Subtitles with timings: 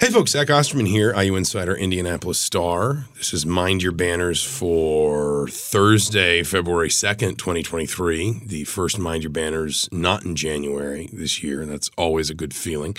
[0.00, 3.06] Hey folks, Zach Osterman here, IU Insider, Indianapolis Star.
[3.16, 8.42] This is Mind Your Banners for Thursday, February 2nd, 2023.
[8.46, 12.54] The first Mind Your Banners not in January this year, and that's always a good
[12.54, 12.94] feeling.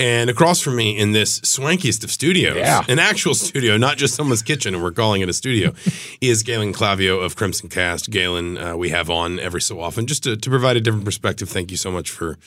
[0.00, 2.82] And across from me in this swankiest of studios, Yeah.
[2.88, 5.74] an actual studio, not just someone's kitchen, and we're calling it a studio,
[6.22, 8.08] is Galen Clavio of CrimsonCast.
[8.08, 11.50] Galen, uh, we have on every so often just to, to provide a different perspective.
[11.50, 12.38] Thank you so much for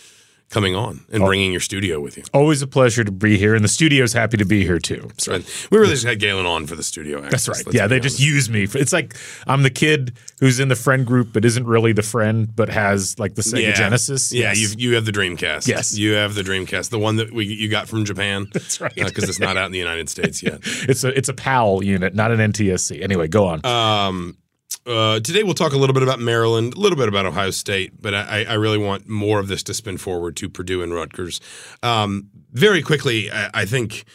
[0.52, 2.24] coming on and bringing your studio with you.
[2.34, 5.10] Always a pleasure to be here, and the studio's happy to be here too.
[5.18, 7.22] So And we really just had Galen on for the studio.
[7.22, 7.64] that's right.
[7.72, 8.66] Yeah, they just use me.
[8.68, 9.16] For, it's like
[9.48, 13.18] I'm the kid who's in the friend group but isn't really the friend, but has
[13.18, 14.32] like the Sega Genesis.
[14.32, 14.76] Yeah, Yes.
[14.76, 15.68] you you have the Dreamcast.
[15.68, 15.98] Yes.
[15.98, 18.48] you have the Dreamcast, the one that we you got from Japan.
[18.54, 18.94] That's right.
[18.94, 20.60] because it's not out in the United States yet.
[20.64, 23.02] it's a it's a PAL unit, not an NTSC.
[23.02, 23.66] Anyway, go on.
[23.66, 24.38] Um,
[24.86, 28.02] uh, today we'll talk a little bit about Maryland, a little bit about Ohio State,
[28.02, 31.40] but I, I really want more of this to spin forward to Purdue and Rutgers.
[31.84, 34.06] Um, very quickly, I, I think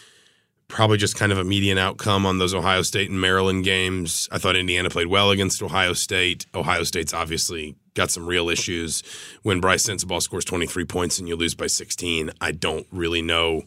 [0.69, 4.29] probably just kind of a median outcome on those Ohio State and Maryland games.
[4.33, 6.47] I thought Indiana played well against Ohio State.
[6.55, 9.03] Ohio State's obviously got some real issues.
[9.43, 13.63] When Brice Sensabaugh scores 23 points and you lose by 16, I don't really know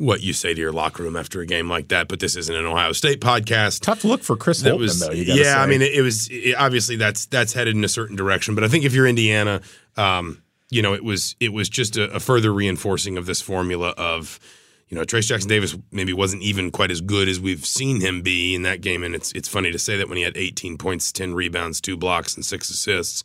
[0.00, 2.54] what you say to your locker room after a game like that, but this isn't
[2.54, 5.10] an Ohio State podcast Tough look for Chris Holtmann, was though.
[5.10, 5.60] Yeah.
[5.60, 8.54] I mean, it, it was it, obviously that's that's headed in a certain direction.
[8.54, 9.60] But I think if you're Indiana,
[9.98, 13.90] um, you know, it was it was just a, a further reinforcing of this formula
[13.96, 14.40] of.
[14.88, 18.22] You know, Trayce Jackson Davis maybe wasn't even quite as good as we've seen him
[18.22, 20.78] be in that game, and it's it's funny to say that when he had 18
[20.78, 23.22] points, 10 rebounds, two blocks, and six assists.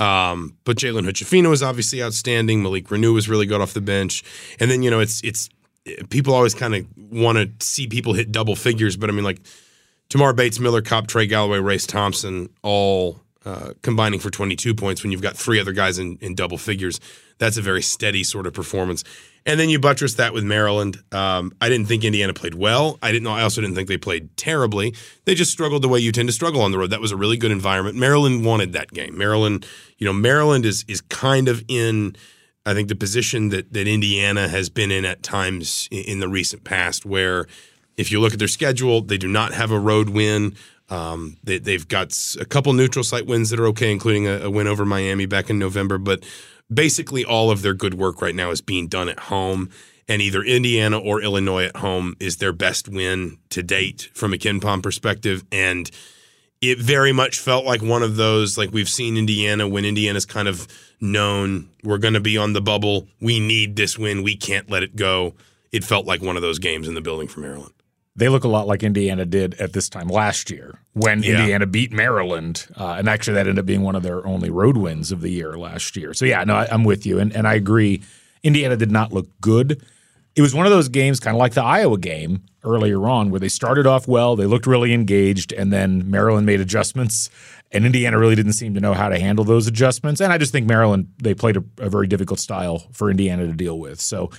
[0.00, 2.60] Um, but Jalen Hood-Schifino was obviously outstanding.
[2.60, 4.24] Malik Reneau was really good off the bench,
[4.58, 5.48] and then you know it's it's
[6.10, 9.40] people always kind of want to see people hit double figures, but I mean like
[10.08, 15.12] Tamar Bates, Miller, Kopp, Trey Galloway, Race Thompson, all uh, combining for 22 points when
[15.12, 17.00] you've got three other guys in, in double figures.
[17.38, 19.04] That's a very steady sort of performance.
[19.44, 20.98] And then you buttress that with Maryland.
[21.12, 22.98] Um, I didn't think Indiana played well.
[23.00, 23.28] I didn't.
[23.28, 24.94] I also didn't think they played terribly.
[25.24, 26.90] They just struggled the way you tend to struggle on the road.
[26.90, 27.96] That was a really good environment.
[27.96, 29.16] Maryland wanted that game.
[29.16, 29.64] Maryland,
[29.98, 32.16] you know, Maryland is is kind of in.
[32.66, 36.64] I think the position that that Indiana has been in at times in, the recent
[36.64, 37.46] past, where
[37.96, 40.56] if you look at their schedule, they do not have a road win.
[40.88, 44.50] Um, they, they've got a couple neutral site wins that are okay, including a, a
[44.50, 45.96] win over Miami back in November.
[45.96, 46.24] But
[46.72, 49.70] basically, all of their good work right now is being done at home.
[50.08, 54.36] And either Indiana or Illinois at home is their best win to date from a
[54.36, 55.44] KenPom perspective.
[55.50, 55.90] And
[56.60, 60.46] it very much felt like one of those, like we've seen Indiana when Indiana's kind
[60.46, 60.68] of
[61.00, 63.06] known we're going to be on the bubble.
[63.20, 64.22] We need this win.
[64.22, 65.34] We can't let it go.
[65.72, 67.72] It felt like one of those games in the building for Maryland.
[68.18, 71.38] they look a lot like Indiana did at this time last year when Yeah.
[71.40, 74.78] Indiana beat Maryland, uh, and actually that ended up being one of their only road
[74.78, 76.14] wins of the year last year.
[76.14, 78.00] So yeah, no, I, I'm with you, and and I agree.
[78.42, 79.82] Indiana did not look good.
[80.34, 83.40] It was one of those games, kind of like the Iowa game earlier on, where
[83.40, 87.28] they started off well, they looked really engaged, and then Maryland made adjustments,
[87.72, 90.20] and Indiana really didn't seem to know how to handle those adjustments.
[90.20, 93.52] And I just think Maryland they played a, a very difficult style for Indiana to
[93.52, 94.00] deal with.
[94.00, 94.30] So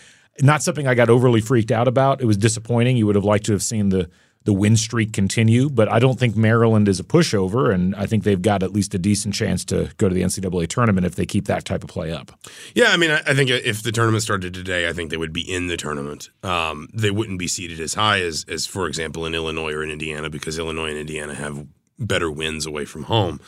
[0.42, 2.22] not something I got overly freaked out about.
[2.22, 2.98] It was disappointing.
[2.98, 4.10] You would have liked to have seen the
[4.48, 8.24] the win streak continue, but I don't think Maryland is a pushover, and I think
[8.24, 11.26] they've got at least a decent chance to go to the NCAA tournament if they
[11.26, 12.32] keep that type of play up.
[12.74, 15.42] Yeah, I mean, I, think if the tournament started today, I think they would be
[15.42, 16.30] in the tournament.
[16.44, 19.92] Um, they wouldn't be seated as high as, as, for example, in Illinois or in
[19.92, 21.68] Indiana, because Illinois and Indiana have
[22.00, 23.40] better wins away from home.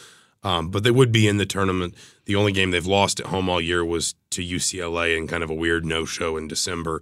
[0.42, 1.96] Um, but they would be in the tournament.
[2.26, 5.50] The only game they've lost at home all year was to UCLA in kind of
[5.50, 7.02] a weird no show in December.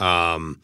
[0.00, 0.60] Um,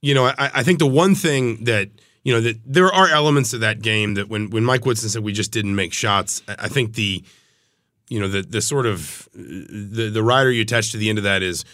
[0.00, 1.90] you know, I, I think the one thing that
[2.24, 5.22] you know that there are elements of that game that when when Mike Woodson said
[5.22, 7.22] we just didn't make shots, I, I think the
[8.08, 11.24] you know the the sort of the the rider you attach to the end of
[11.24, 11.64] that is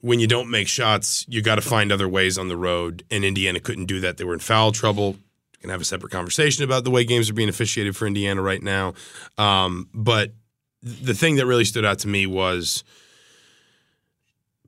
[0.00, 3.04] when you don't make shots, you got to find other ways on the road.
[3.10, 4.16] And Indiana couldn't do that.
[4.16, 5.16] They were in foul trouble.
[5.60, 8.62] Can have a separate conversation about the way games are being officiated for Indiana right
[8.62, 8.94] now.
[9.36, 10.32] Um, but
[10.82, 12.82] the thing that really stood out to me was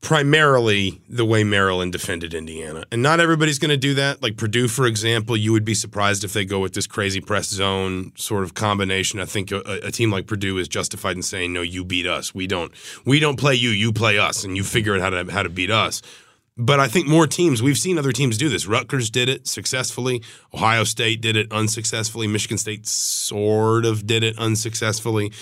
[0.02, 2.84] primarily the way Maryland defended Indiana.
[2.92, 4.20] And not everybody's going to do that.
[4.20, 7.48] Like Purdue, for example, you would be surprised if they go with this crazy press
[7.48, 9.20] zone sort of combination.
[9.20, 12.34] I think a, a team like Purdue is justified in saying, "No, you beat us.
[12.34, 12.72] We don't.
[13.06, 13.70] We don't play you.
[13.70, 16.02] You play us, and you figure out how to how to beat us."
[16.56, 18.66] But I think more teams, we've seen other teams do this.
[18.66, 20.22] Rutgers did it successfully.
[20.52, 22.26] Ohio State did it unsuccessfully.
[22.26, 25.32] Michigan State sort of did it unsuccessfully.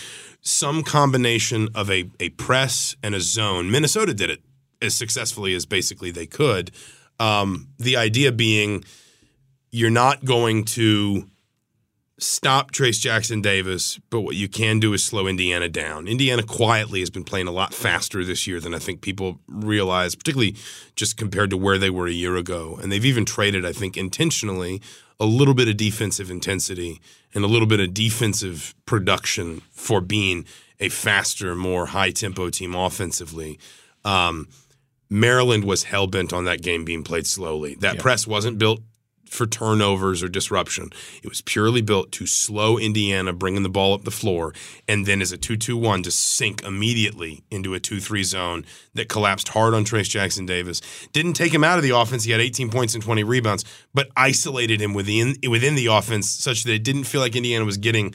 [0.41, 3.71] Some combination of a, a press and a zone.
[3.71, 4.41] Minnesota did it
[4.81, 6.71] as successfully as basically they could.
[7.19, 8.85] Um, the idea being
[9.73, 11.30] you're not going to
[12.23, 16.07] stop Trayce Jackson Davis, but what you can do is slow Indiana down.
[16.07, 20.15] Indiana quietly has been playing a lot faster this year than I think people realize,
[20.15, 20.57] particularly
[20.97, 22.79] just compared to where they were a year ago.
[22.81, 24.83] And they've even traded, I think, intentionally
[25.19, 27.01] a little bit of defensive intensity
[27.35, 30.45] and a little bit of defensive production for being
[30.79, 33.59] a faster, more high tempo team offensively.
[34.05, 34.49] Um,
[35.11, 37.75] Maryland was hell bent on that game being played slowly.
[37.77, 38.03] That yeah.
[38.03, 38.81] press wasn't built
[39.31, 40.91] for turnovers or disruption.
[41.23, 44.53] It was purely built to slow Indiana bringing the ball up the floor
[44.88, 49.73] and then as a 2-2-1 to sink immediately into a 2-3 zone that collapsed hard
[49.73, 50.81] on Trayce Jackson Davis.
[51.12, 52.25] Didn't take him out of the offense.
[52.25, 56.65] He had 18 points and 20 rebounds, but isolated him within within the offense such
[56.65, 58.12] that it didn't feel like Indiana was getting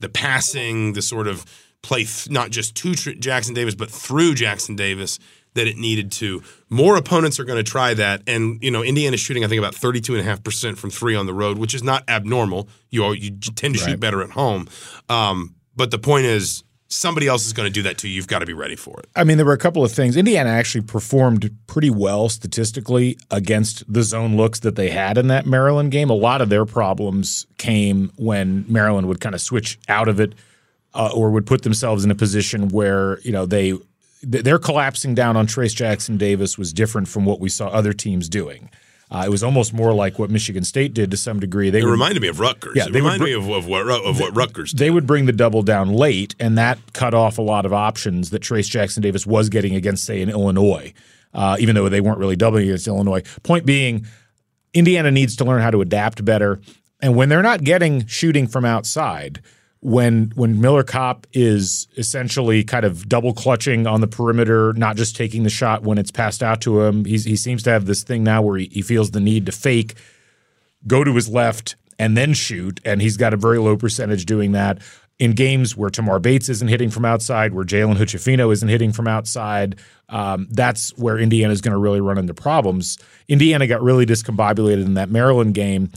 [0.00, 1.44] the passing, the sort of
[1.82, 5.18] play th- not just to Jackson Davis but through Jackson Davis
[5.56, 6.42] that it needed to.
[6.70, 8.22] More opponents are going to try that.
[8.26, 11.74] And, you know, Indiana's shooting, I think, about 32.5% from three on the road, which
[11.74, 12.68] is not abnormal.
[12.90, 13.90] You, you tend to right.
[13.90, 14.68] shoot better at home.
[15.08, 18.08] Um, but the point is, somebody else is going to do that too.
[18.08, 19.08] You've got to be ready for it.
[19.16, 20.16] I mean, there were a couple of things.
[20.16, 25.46] Indiana actually performed pretty well statistically against the zone looks that they had in that
[25.46, 26.10] Maryland game.
[26.10, 30.34] A lot of their problems came when Maryland would kind of switch out of it
[30.94, 33.74] uh, or would put themselves in a position where, you know, they
[34.28, 38.28] their collapsing down on Trayce Jackson Davis was different from what we saw other teams
[38.28, 38.70] doing.
[39.08, 41.70] Uh, it was almost more like what Michigan State did to some degree.
[41.70, 42.72] They it would, reminded me of Rutgers.
[42.74, 44.78] Yeah, it they reminded me of, of, what, of what Rutgers did.
[44.78, 48.30] They would bring the double down late, and that cut off a lot of options
[48.30, 50.92] that Trayce Jackson Davis was getting against, say, in Illinois,
[51.32, 53.22] uh, even though they weren't really doubling against Illinois.
[53.44, 54.06] Point being,
[54.74, 56.60] Indiana needs to learn how to adapt better.
[57.00, 59.40] And when they're not getting shooting from outside–
[59.86, 65.14] when when Miller Kopp is essentially kind of double clutching on the perimeter, not just
[65.14, 67.04] taking the shot when it's passed out to him.
[67.04, 69.52] He's, he seems to have this thing now where he, he feels the need to
[69.52, 69.94] fake,
[70.88, 72.80] go to his left, and then shoot.
[72.84, 74.78] And he's got a very low percentage doing that.
[75.20, 79.06] In games where Tamar Bates isn't hitting from outside, where Jalen Hood-Schifino isn't hitting from
[79.06, 79.78] outside,
[80.08, 82.98] um, that's where Indiana is going to really run into problems.
[83.28, 85.90] Indiana got really discombobulated in that Maryland game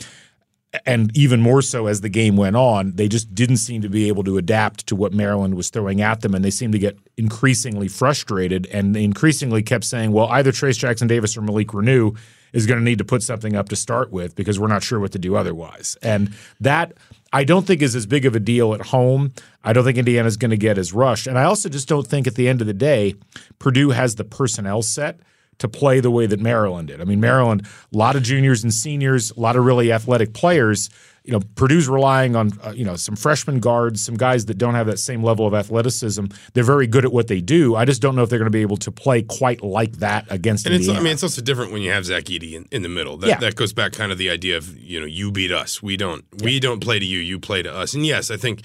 [0.86, 4.08] and even more so as the game went on, they just didn't seem to be
[4.08, 6.98] able to adapt to what Maryland was throwing at them, and they seemed to get
[7.18, 8.68] increasingly frustrated.
[8.68, 12.16] And they increasingly kept saying, "Well, either Trayce Jackson Davis or Malik Reneau
[12.54, 15.00] is going to need to put something up to start with because we're not sure
[15.00, 16.94] what to do otherwise." And that
[17.34, 19.34] I don't think is as big of a deal at home.
[19.64, 22.28] I don't think Indiana's going to get as rushed, and I also just don't think
[22.28, 23.16] at the end of the day,
[23.58, 25.20] Purdue has the personnel set
[25.60, 27.02] to play the way that Maryland did.
[27.02, 30.90] I mean, Maryland, a lot of juniors and seniors, a lot of really athletic players.
[31.26, 34.74] You know, Purdue's relying on uh, you know some freshman guards, some guys that don't
[34.74, 36.26] have that same level of athleticism.
[36.54, 37.76] They're very good at what they do.
[37.76, 40.26] I just don't know if they're going to be able to play quite like that
[40.30, 40.66] against.
[40.66, 40.94] And Indiana.
[40.94, 43.18] it's, I mean, it's also different when you have Zach Edey in, in the middle.
[43.18, 43.38] That, yeah.
[43.38, 46.26] that goes back kind of the idea of you know you beat us, we don't,
[46.42, 47.94] we don't play to you, you play to us.
[47.94, 48.62] And yes, I think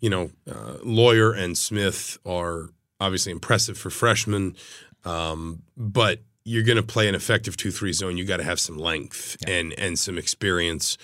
[0.00, 4.56] you know uh, Loyer and Smith are obviously impressive for freshmen,
[5.04, 8.60] um, but you're going to play an effective two three zone, you got to have
[8.60, 9.54] some length yeah.
[9.54, 10.98] and and some experience.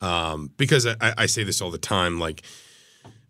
[0.00, 2.42] Um, because I, I say this all the time, like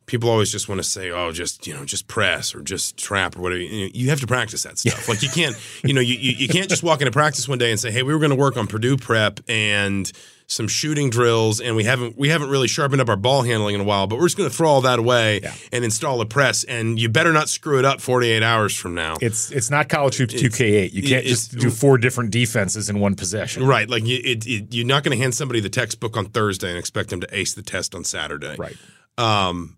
[0.07, 3.37] people always just want to say, "Oh, just you know, just press or just trap
[3.37, 5.09] or whatever." You have to practice that stuff.
[5.09, 7.71] Like you can't, you know, you, you you can't just walk into practice one day
[7.71, 10.11] and say, "Hey, we were going to work on Purdue prep and."
[10.47, 13.81] Some shooting drills, and we haven't we haven't really sharpened up our ball handling in
[13.81, 14.07] a while.
[14.07, 15.55] But we're just going to throw all that away yeah.
[15.73, 16.65] and install a press.
[16.65, 19.17] And you better not screw it up 48 hours from now.
[19.21, 20.93] It's it's not college hoops 2K8.
[20.93, 23.67] You can't just do four different defenses in one possession.
[23.67, 23.89] Right.
[23.89, 26.79] Like you, it, it, you're not going to hand somebody the textbook on Thursday and
[26.79, 28.57] expect them to ace the test on Saturday.
[28.59, 28.77] Right.
[29.17, 29.77] Um,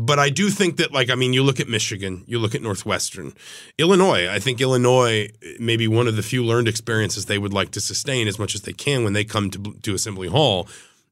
[0.00, 2.62] but I do think that, like, I mean, you look at Michigan, you look at
[2.62, 3.32] Northwestern,
[3.78, 4.28] Illinois.
[4.28, 5.28] I think Illinois
[5.58, 8.54] may be one of the few learned experiences they would like to sustain as much
[8.54, 10.68] as they can when they come to, to Assembly Hall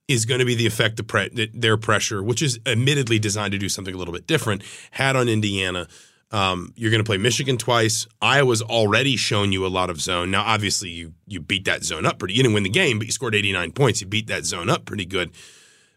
[0.06, 3.58] is going to be the effect of pre- their pressure, which is admittedly designed to
[3.58, 4.62] do something a little bit different,
[4.92, 5.88] had on Indiana.
[6.30, 8.06] Um, you're going to play Michigan twice.
[8.22, 10.30] Iowa's already shown you a lot of zone.
[10.30, 12.34] Now, obviously, you you beat that zone up pretty.
[12.34, 14.00] You didn't win the game, but you scored 89 points.
[14.00, 15.32] You beat that zone up pretty good.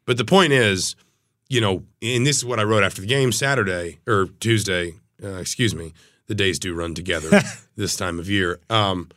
[0.05, 0.95] But the point is–
[1.49, 4.93] you know, and this is what I wrote after the game Saturday or Tuesday.
[5.21, 5.93] Uh, excuse me.
[6.27, 7.41] The days do run together
[7.75, 8.59] this time of year.
[8.69, 9.09] Um,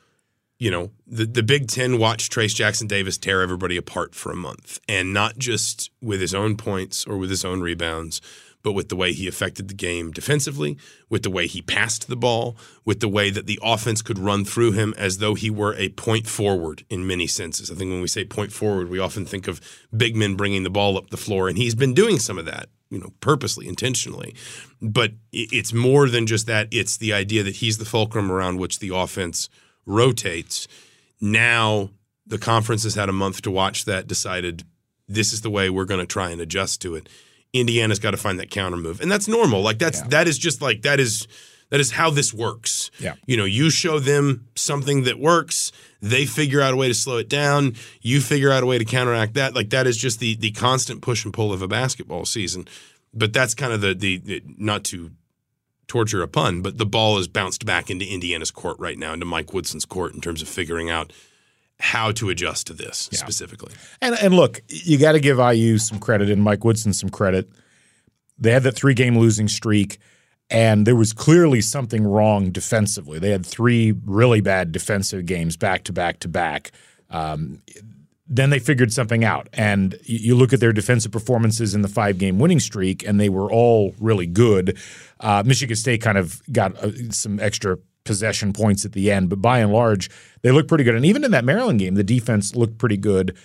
[0.59, 4.37] you know, the the Big Ten watched Trayce Jackson Davis tear everybody apart for a
[4.37, 8.23] month, and not just with his own points or with his own rebounds,
[8.63, 10.77] but with the way he affected the game defensively,
[11.09, 14.45] with the way he passed the ball, with the way that the offense could run
[14.45, 17.71] through him as though he were a point forward in many senses.
[17.71, 19.61] I think when we say point forward, we often think of
[19.97, 22.69] big men bringing the ball up the floor, and he's been doing some of that,
[22.91, 24.35] you know, purposely, intentionally.
[24.81, 26.69] But it's more than just that.
[26.71, 29.49] It's the idea that he's the fulcrum around which the offense
[29.87, 30.69] rotates.
[31.21, 31.91] Now
[32.27, 34.63] the conference has had a month to watch that, decided
[35.09, 37.09] this is the way we're going to try and adjust to it.
[37.53, 39.61] Indiana's got to find that counter move, and that's normal.
[39.63, 40.09] Like that's Yeah.
[40.09, 41.27] that is just like that is
[41.71, 42.91] that is how this works.
[42.99, 43.15] Yeah.
[43.27, 47.17] You know, you show them something that works, they figure out a way to slow
[47.17, 49.55] it down, you figure out a way to counteract that.
[49.55, 52.67] Like that is just the the constant push and pull of a basketball season.
[53.15, 55.11] But that's kind of the the, the not to
[55.89, 59.27] torture a pun, but the ball is bounced back into Indiana's court right now, into
[59.27, 61.13] Mike Woodson's court in terms of figuring out
[61.83, 63.75] how to adjust to this specifically.
[64.01, 67.51] And and look, you got to give IU some credit and Mike Woodson some credit.
[68.39, 69.99] They had that three game losing streak,
[70.49, 73.19] and there was clearly something wrong defensively.
[73.19, 76.71] They had three really bad defensive games back to back to back.
[77.11, 77.63] Um,
[78.29, 81.89] then they figured something out, and you, you look at their defensive performances in the
[81.89, 84.79] five game winning streak, and they were all really good.
[85.19, 89.41] Uh, Michigan State kind of got uh, some extra possession points at the end, but
[89.41, 90.11] by and large,
[90.43, 90.95] they look pretty good.
[90.95, 93.37] And even in that Maryland game, the defense looked pretty good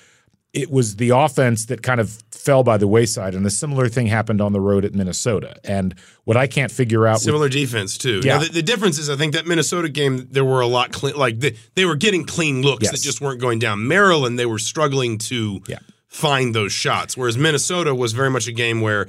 [0.53, 4.07] it was the offense that kind of fell by the wayside, and a similar thing
[4.07, 5.55] happened on the road at Minnesota.
[5.63, 8.21] And what I can't figure out, with, Similar defense too.
[8.23, 8.37] Yeah.
[8.37, 11.15] Now, the, the difference is, I think that Minnesota game there were a lot clean.
[11.15, 12.93] Like they, they were getting clean looks Yes.
[12.93, 13.87] that just weren't going down.
[13.87, 15.79] Maryland, they were struggling to Yeah.
[16.07, 19.07] find those shots, whereas Minnesota was very much a game where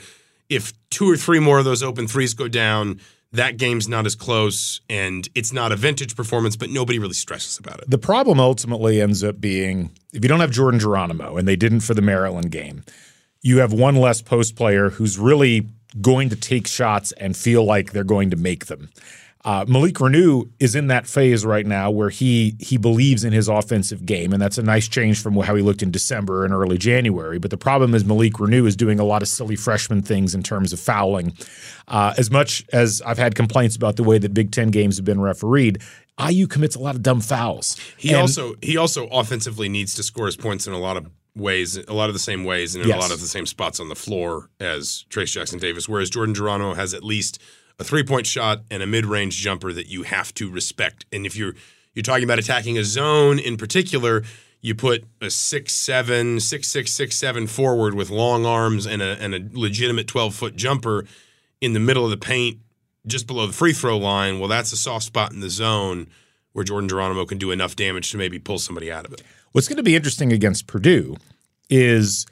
[0.50, 3.00] if two or three more of those open threes go down,
[3.32, 7.58] that game's not as close, and it's not a vintage performance, but nobody really stresses
[7.58, 7.90] about it.
[7.90, 11.80] the problem ultimately ends up being if you don't have Jordan Geronimo, and they didn't
[11.80, 12.85] for the Maryland game,
[13.42, 15.68] you have one less post player who's really
[16.00, 18.90] going to take shots and feel like they're going to make them.
[19.45, 23.47] Uh, Malik Reneau is in that phase right now where he he believes in his
[23.49, 26.76] offensive game, and that's a nice change from how he looked in December and early
[26.76, 27.38] January.
[27.38, 30.42] But the problem is Malik Reneau is doing a lot of silly freshman things in
[30.42, 31.33] terms of fouling.
[31.87, 35.04] Uh, as much as I've had complaints about the way that Big Ten games have
[35.04, 35.80] been refereed,
[36.18, 37.76] IU commits a lot of dumb fouls.
[37.97, 41.07] He And- also he also offensively needs to score his points in a lot of
[41.37, 42.99] ways, a lot of the same ways, and in Yes.
[42.99, 45.88] a lot of the same spots on the floor as Trayce Jackson Davis.
[45.88, 47.38] Whereas Jordan Geronimo has at least
[47.78, 51.06] a three point shot and a mid range jumper that you have to respect.
[51.12, 51.54] And if you're
[51.94, 54.23] you're talking about attacking a zone in particular,
[54.61, 59.16] you put a six seven, six six six seven forward with long arms and a
[59.20, 61.06] and a legitimate twelve foot jumper
[61.61, 62.58] in the middle of the paint,
[63.06, 64.38] just below the free throw line.
[64.38, 66.08] Well, that's a soft spot in the zone
[66.52, 69.23] where Jordan Geronimo can do enough damage to maybe pull somebody out of it.
[69.52, 71.16] What's going to be interesting against Purdue
[71.70, 72.26] is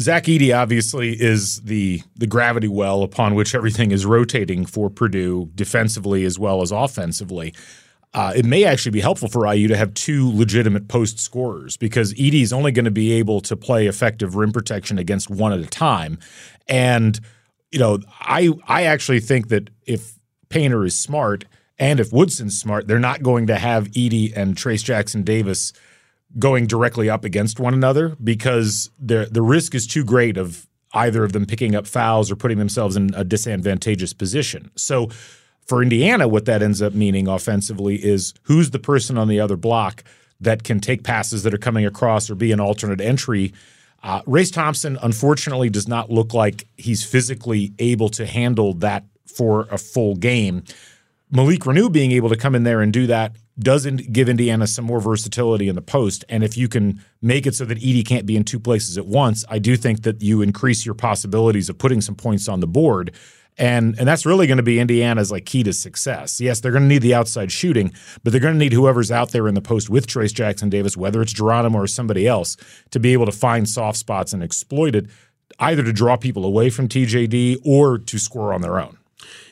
[0.00, 5.50] Zach Edey obviously is the the gravity well upon which everything is rotating for Purdue
[5.54, 7.54] defensively as well as offensively.
[8.14, 12.14] Uh, it may actually be helpful for IU to have two legitimate post scorers because
[12.14, 15.60] Edey is only going to be able to play effective rim protection against one at
[15.60, 16.18] a time.
[16.68, 17.20] And
[17.70, 21.44] you know, I I actually think that if Painter is smart
[21.78, 25.72] and if Woodson's smart, they're not going to have Edey and Trayce Jackson Davis
[26.38, 31.24] going directly up against one another because the the risk is too great of either
[31.24, 34.70] of them picking up fouls or putting themselves in a disadvantageous position.
[34.74, 35.08] So
[35.66, 39.56] for Indiana, what that ends up meaning offensively is who's the person on the other
[39.56, 40.02] block
[40.40, 43.52] that can take passes that are coming across or be an alternate entry.
[44.02, 49.66] Uh, Race Thompson, unfortunately, does not look like he's physically able to handle that for
[49.70, 50.62] a full game.
[51.30, 54.84] Malik Reneau being able to come in there and do that doesn't give Indiana some
[54.84, 56.24] more versatility in the post.
[56.28, 59.06] And if you can make it so that Edey can't be in two places at
[59.06, 62.66] once, I do think that you increase your possibilities of putting some points on the
[62.66, 63.12] board.
[63.60, 66.40] And and that's really going to be Indiana's like key to success.
[66.40, 69.32] Yes, they're going to need the outside shooting, but they're going to need whoever's out
[69.32, 72.56] there in the post with Trayce Jackson Davis, whether it's Geronimo or somebody else,
[72.90, 75.06] to be able to find soft spots and exploit it,
[75.58, 78.96] either to draw people away from TJD or to score on their own.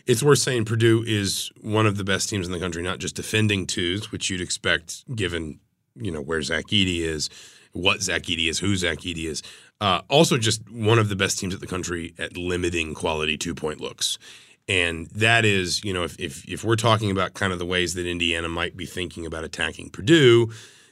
[0.07, 3.17] It's worth saying Purdue is one of the best teams in the country, not just
[3.17, 5.61] defending twos, which you'd expect given
[5.97, 7.29] you know where Zach Edey is,
[7.73, 9.43] what Zach Edey is, who Zach Edey is.
[9.81, 13.55] Uh, also, just one of the best teams in the country at limiting quality two
[13.55, 14.19] point looks.
[14.69, 17.95] And that is, you know, if, if if we're talking about kind of the ways
[17.95, 20.51] that Indiana might be thinking about attacking Purdue,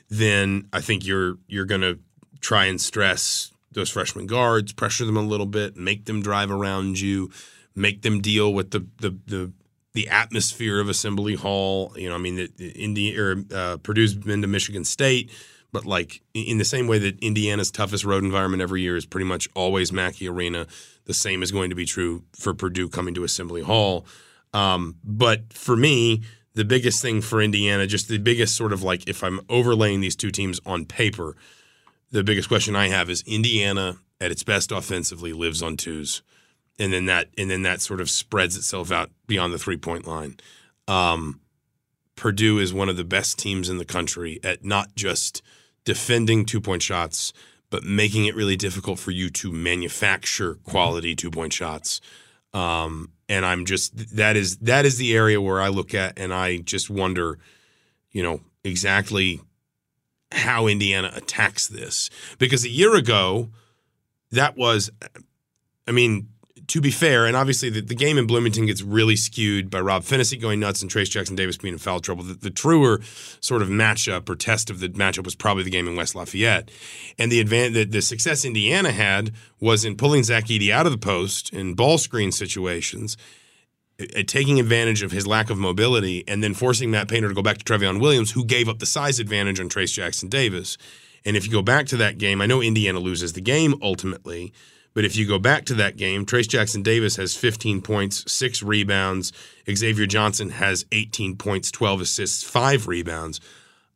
[0.08, 1.98] then I think you're you're going to
[2.40, 7.00] try and stress those freshman guards, pressure them a little bit, make them drive around
[7.00, 7.30] you,
[7.74, 9.52] make them deal with the the the,
[9.92, 11.92] the atmosphere of Assembly Hall.
[11.96, 15.30] You know, I mean, the, the Indi- or uh, Purdue's been to Michigan State,
[15.72, 19.26] but like in the same way that Indiana's toughest road environment every year is pretty
[19.26, 20.66] much always Mackey Arena,
[21.04, 24.06] the same is going to be true for Purdue coming to Assembly Hall.
[24.52, 26.22] Um, but for me,
[26.54, 30.16] the biggest thing for Indiana, just the biggest sort of like if I'm overlaying these
[30.16, 31.36] two teams on paper,
[32.10, 36.22] the biggest question I have is Indiana at its best offensively lives on twos,
[36.78, 40.06] and then that and then that sort of spreads itself out beyond the three point
[40.06, 40.36] line.
[40.88, 41.40] Um,
[42.16, 45.42] Purdue is one of the best teams in the country at not just
[45.84, 47.32] defending two point shots,
[47.70, 52.00] but making it really difficult for you to manufacture quality two point shots.
[52.52, 56.32] Um, and I'm just that is that is the area where I look at and
[56.32, 57.38] I just wonder,
[58.12, 59.40] you know, exactly
[60.32, 63.50] how Indiana attacks this because a year ago
[64.32, 64.90] that was
[65.86, 66.28] I mean
[66.68, 70.02] to be fair, and obviously the, the, game in Bloomington gets really skewed by Rob
[70.02, 72.24] Phinisee going nuts and Trayce Jackson Davis being in foul trouble.
[72.24, 73.00] The, the, truer
[73.40, 76.70] sort of matchup or test of the matchup was probably the game in West Lafayette.
[77.18, 80.92] And the, advan- the, the success Indiana had was in pulling Zach Edey out of
[80.92, 83.16] the post in ball screen situations,
[84.26, 87.58] taking advantage of his lack of mobility, and then forcing Matt Painter to go back
[87.58, 90.78] to Trevion Williams, who gave up the size advantage on Trayce Jackson Davis.
[91.24, 94.52] And if you go back to that game, I know Indiana loses the game ultimately–
[94.94, 98.62] but if you go back to that game, Trayce Jackson Davis has 15 points, six
[98.62, 99.32] rebounds.
[99.70, 103.40] Xavier Johnson has 18 points, 12 assists, five rebounds.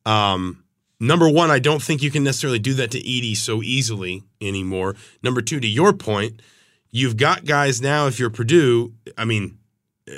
[0.04, 0.64] Um,
[0.98, 4.96] number one, I don't think you can necessarily do that to Edey so easily anymore.
[5.22, 6.42] Number two, to your point,
[6.90, 8.08] you've got guys now.
[8.08, 9.58] If you're Purdue, I mean,
[10.10, 10.14] uh,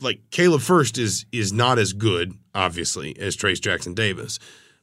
[0.00, 4.38] like Caleb Furst is is not as good, obviously, as Trayce Jackson Davis,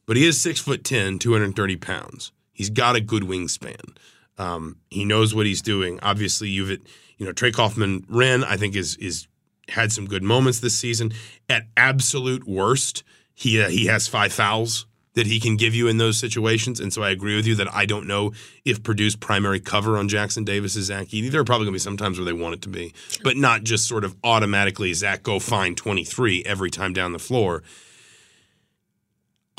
[0.06, 2.32] but he is six foot 10, 230 pounds.
[2.52, 3.96] He's got a good wingspan.
[4.40, 6.00] Um, he knows what he's doing.
[6.02, 9.28] Obviously, you've you know Trey Kaufman-Renn I think is is
[9.68, 11.12] had some good moments this season.
[11.48, 13.04] At absolute worst,
[13.34, 16.78] he uh, he has five fouls that he can give you in those situations.
[16.80, 18.32] And so I agree with you that I don't know
[18.64, 21.30] if Purdue's primary cover on Jackson Davis is Zach Edey.
[21.30, 22.94] There are probably going to be some times where they want it to be,
[23.24, 27.62] but not just sort of automatically Zach go find 23 every time down the floor.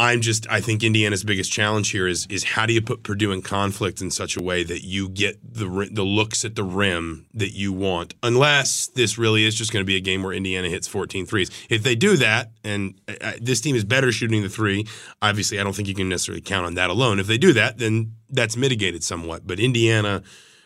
[0.02, 3.32] I'm just I think Indiana's biggest challenge here is is how do you put Purdue
[3.32, 7.28] in conflict in such a way that you get the the looks at the rim
[7.36, 10.70] that you want unless this really is just going to be a game where Indiana
[10.70, 11.52] hits 14 threes.
[11.70, 14.88] If they do that and uh, uh, this team is better shooting the 3,
[15.22, 17.20] obviously I don't think you can necessarily count on that alone.
[17.20, 19.46] If they do that, then that's mitigated somewhat.
[19.46, 20.24] But Indiana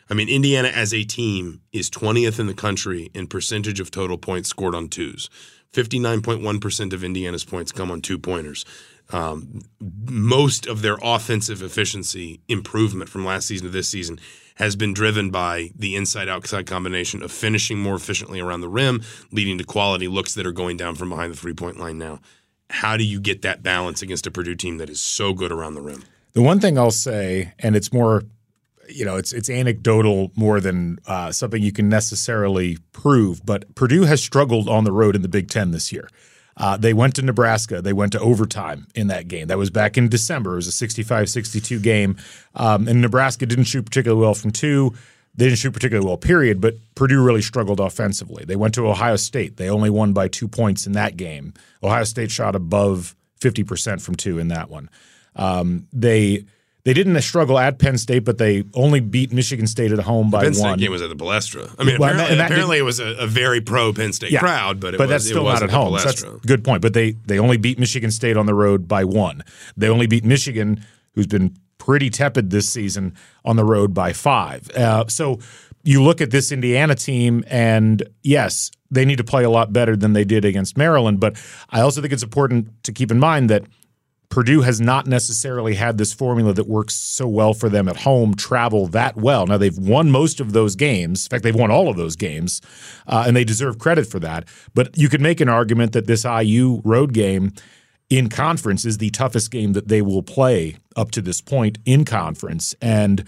[0.10, 4.18] I mean, Indiana as a team is 20th in the country in percentage of total
[4.18, 5.30] points scored on twos.
[5.74, 8.64] 59.1% of Indiana's points come on two pointers
[9.12, 14.20] um, most of their offensive efficiency improvement from last season to this season
[14.56, 19.02] has been driven by the inside outside combination of finishing more efficiently around the rim,
[19.32, 22.20] leading to quality looks that are going down from behind the three point line now.
[22.70, 25.76] How do you get that balance against a Purdue team that is so good around
[25.76, 26.04] the rim?
[26.34, 28.24] The one thing I'll say, and it's more,
[28.90, 34.04] you know, it's it's anecdotal more than uh, something you can necessarily prove, but Purdue
[34.04, 36.10] has struggled on the road in the Big Ten this year.
[36.58, 37.82] Uh, they went to Nebraska.
[37.82, 39.48] They went to overtime in that game.
[39.48, 40.54] That was back in December.
[40.54, 42.18] It was a 65 62 game.
[42.56, 44.94] Um, and Nebraska didn't shoot particularly well from two.
[45.38, 48.46] They didn't shoot particularly well, period, but Purdue really struggled offensively.
[48.46, 49.58] They went to Ohio State.
[49.58, 51.54] They only won by two points in that game.
[51.84, 54.90] Ohio State shot above 50% from two in that one.
[55.36, 56.46] Um, they
[56.86, 60.46] they didn't struggle at Penn State, but they only beat Michigan State at home by
[60.46, 60.78] the Penn one.
[60.78, 61.74] State game was at the Palestra.
[61.80, 64.40] I mean, well, apparently, that, apparently it was a, a, very pro Penn State yeah,
[64.40, 65.98] crowd, but but was, that's still not at home.
[65.98, 66.84] So that's good point.
[66.84, 69.44] But they they only beat Michigan State on the road by one.
[69.76, 74.70] They only beat Michigan, who's been pretty tepid this season, on the road by five.
[74.72, 75.40] Uh, so
[75.84, 79.96] you look at this Indiana team, and yes, they need to play a lot better
[79.96, 81.20] than they did against Maryland.
[81.20, 81.36] But
[81.72, 83.64] I also think it's important to keep in mind that
[84.30, 88.34] Purdue has not necessarily had this formula that works so well for them at home
[88.34, 89.46] travel that well.
[89.46, 91.26] Now, they've won most of those games.
[91.26, 92.62] In fact, they've won all of those games,
[93.08, 94.48] uh, and they deserve credit for that.
[94.74, 97.54] But you could make an argument that this IU road game
[98.10, 102.06] in conference is the toughest game that they will play up to this point in
[102.06, 102.76] conference.
[102.82, 103.24] And,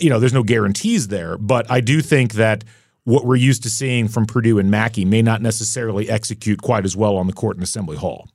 [0.00, 2.64] you know, there's no guarantees there, but I do think that
[3.04, 6.96] what we're used to seeing from Purdue and Mackey may not necessarily execute quite as
[6.96, 8.28] well on the court in Assembly Hall.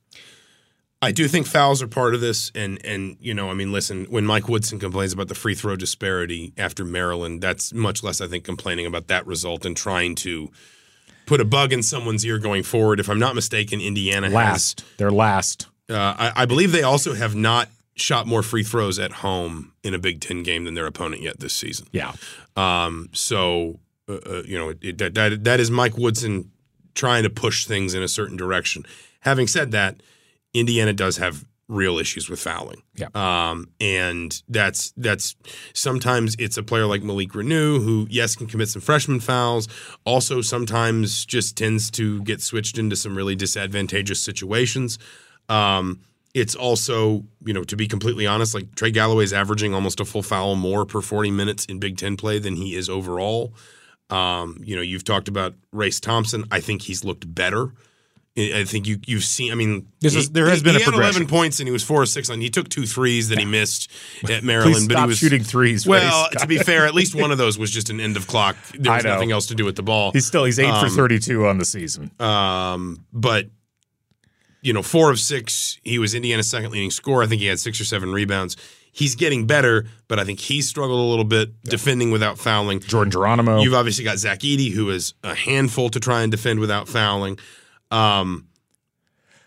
[1.02, 4.04] I do think fouls are part of this, and and you know, I mean, listen,
[4.04, 8.28] when Mike Woodson complains about the free throw disparity after Maryland, that's much less, I
[8.28, 10.50] think, complaining about that result and trying to
[11.26, 13.00] put a bug in someone's ear going forward.
[13.00, 15.66] If I'm not mistaken, Indiana last, has, they're last.
[15.90, 19.94] Uh, I, I believe they also have not shot more free throws at home in
[19.94, 21.88] a Big Ten game than their opponent yet this season.
[21.90, 22.12] Yeah.
[22.56, 23.08] Um.
[23.12, 26.52] So, uh, uh, you know, it, that, that that is Mike Woodson
[26.94, 28.86] trying to push things in a certain direction.
[29.20, 30.00] Having said that
[30.54, 32.82] Indiana does have real issues with fouling.
[32.94, 33.08] Yeah.
[33.14, 35.34] Um, and that's that's
[35.72, 39.68] sometimes it's a player like Malik Reneau who yes can commit some freshman fouls,
[40.04, 44.98] also sometimes just tends to get switched into some really disadvantageous situations.
[45.48, 46.00] Um,
[46.34, 50.22] it's also, you know, to be completely honest, like Trey Galloway's averaging almost a full
[50.22, 53.54] foul more per 40 minutes in Big Ten play than he is overall.
[54.08, 56.44] Um, you know, you've talked about Race Thompson.
[56.50, 57.72] I think he's looked better
[58.34, 59.52] I think you you've seen.
[59.52, 61.22] I mean, This is- there has he, been a he had progression.
[61.22, 62.40] eleven points and he was four or six on.
[62.40, 63.90] He took two threes that he missed
[64.30, 65.86] at Maryland, but he was shooting threes.
[65.86, 68.56] Well, to be fair, at least one of those was just an end of clock.
[68.74, 70.12] There was nothing else to do with the ball.
[70.12, 72.10] he's still he's eight for Um, thirty-two on the season.
[72.20, 73.50] Um, but
[74.62, 77.24] you know, four of six, he was Indiana's second leading scorer.
[77.24, 78.56] I think he had six or seven rebounds.
[78.92, 82.80] He's getting better, but I think he struggled a little bit defending without fouling.
[82.80, 83.60] Jordan Geronimo.
[83.60, 87.38] You've obviously got Zach Edey, who is a handful to try and defend without fouling.
[87.92, 88.48] Um,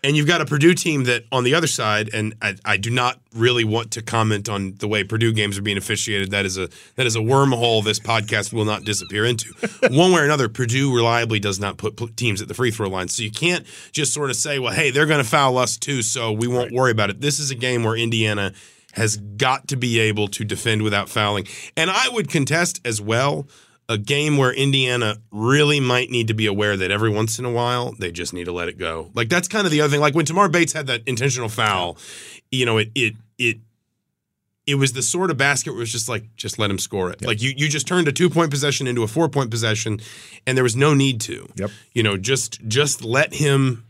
[0.06, 2.90] and you've got a Purdue team that on the other side, and I, I do
[2.90, 6.30] not really want to comment on the way Purdue games are being officiated.
[6.30, 9.52] That is a that is a wormhole this podcast will not disappear into.
[9.90, 12.88] One way or another, Purdue reliably does not put put teams at the free throw
[12.88, 15.76] line, so you can't just sort of say, "Well, hey, they're going to foul us
[15.76, 18.52] too, so we won't worry about it." This is a game where Indiana
[18.92, 23.48] has got to be able to defend without fouling, and I would contest as well
[23.88, 27.50] a game where Indiana really might need to be aware that every once in a
[27.50, 29.10] while they just need to let it go.
[29.14, 30.00] Like that's kind of the other thing.
[30.00, 31.96] Like when Tamar Bates had that intentional foul,
[32.50, 33.58] you know, it it it
[34.66, 37.10] it was the sort of basket where it was just like just let him score
[37.10, 37.24] it.
[37.24, 40.00] Like you you just turned a two point possession into a four point possession,
[40.46, 41.48] and there was no need to.
[41.54, 41.70] Yep.
[41.92, 43.85] You know, just just let him.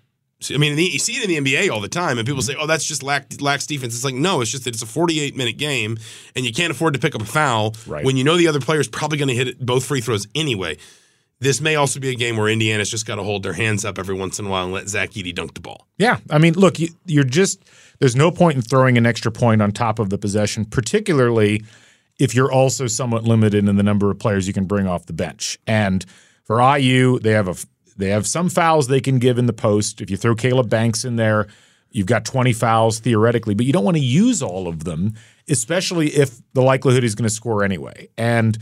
[0.52, 2.52] I mean, you see it in the NBA all the time, and people mm-hmm.
[2.52, 4.86] say, "Oh, that's just lack, lax defense." It's like, no, it's just that it's a
[4.86, 5.96] 48 minute game,
[6.34, 8.04] and you can't afford to pick up a foul Right.
[8.04, 10.26] when you know the other player is probably going to hit it, both free throws
[10.34, 10.76] anyway.
[11.38, 13.98] This may also be a game where Indiana's just got to hold their hands up
[13.98, 15.86] every once in a while and let Zach Edey dunk the ball.
[15.98, 17.62] Yeah, I mean, look, you, you're just
[17.98, 21.62] there's no point in throwing an extra point on top of the possession, particularly
[22.18, 25.12] if you're also somewhat limited in the number of players you can bring off the
[25.12, 25.58] bench.
[25.66, 26.04] And
[26.44, 27.54] for IU, they have a
[27.96, 30.00] they have some fouls they can give in the post.
[30.00, 31.46] If you throw Caleb Banks in there,
[31.90, 35.14] you've got 20 fouls theoretically, but you don't want to use all of them,
[35.48, 38.08] especially if the likelihood is going to score anyway.
[38.18, 38.58] And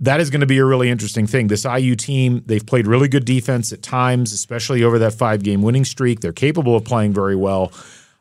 [0.00, 1.48] that is going to be a really interesting thing.
[1.48, 5.60] This IU team, they've played really good defense at times, especially over that five game
[5.60, 6.20] winning streak.
[6.20, 7.72] They're capable of playing very well.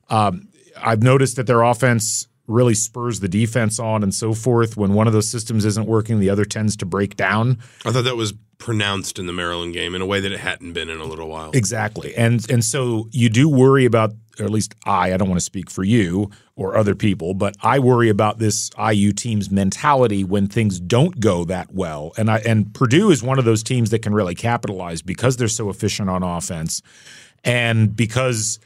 [0.09, 4.75] Um, I've noticed that their offense really spurs the defense on and so forth.
[4.75, 7.59] When one of those systems isn't working, the other tends to break down.
[7.85, 10.73] I thought that was pronounced in the Maryland game in a way that it hadn't
[10.73, 11.49] been in a little while.
[11.53, 12.13] Exactly.
[12.15, 15.45] And and so you do worry about or at least I, I don't want to
[15.45, 20.47] speak for you or other people, but I worry about this IU team's mentality when
[20.47, 22.13] things don't go that well.
[22.17, 25.47] And I and Purdue is one of those teams that can really capitalize because they're
[25.47, 26.81] so efficient on offense
[27.43, 28.59] and because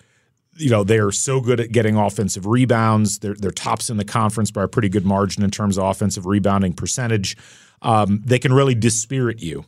[0.56, 3.20] you know they're so good at getting offensive rebounds.
[3.20, 6.26] They're, they're tops in the conference by a pretty good margin in terms of offensive
[6.26, 7.38] rebounding percentage.
[7.84, 9.66] Um, they can really dispirit you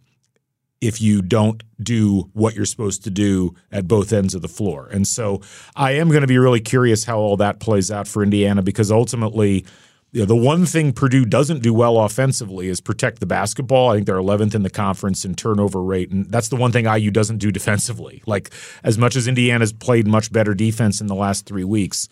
[0.86, 4.88] if you don't do what you're supposed to do at both ends of the floor.
[4.92, 5.42] And so
[5.76, 8.92] I am going to be really curious how all that plays out for Indiana because
[8.92, 9.66] ultimately,
[10.12, 13.90] you know, the one thing Purdue doesn't do well offensively is protect the basketball.
[13.90, 16.86] I think they're 11th in the conference in turnover rate, and that's the one thing
[16.86, 18.24] IU doesn't do defensively.
[18.26, 18.52] Like
[18.84, 22.08] as much as Indiana's played much better defense in the last three weeks,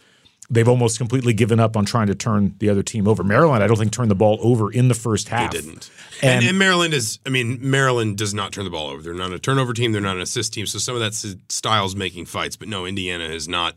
[0.53, 3.23] they've almost completely given up on trying to turn the other team over.
[3.23, 5.51] Maryland, I don't think turned the ball over in the first half.
[5.51, 5.89] They didn't.
[6.21, 9.01] And, And- and Maryland is, I mean, Maryland does not turn the ball over.
[9.01, 9.91] They're not a turnover team.
[9.91, 10.65] They're not an assist team.
[10.65, 12.55] So some of that's Styles making fights.
[12.55, 13.75] But no, Indiana is not.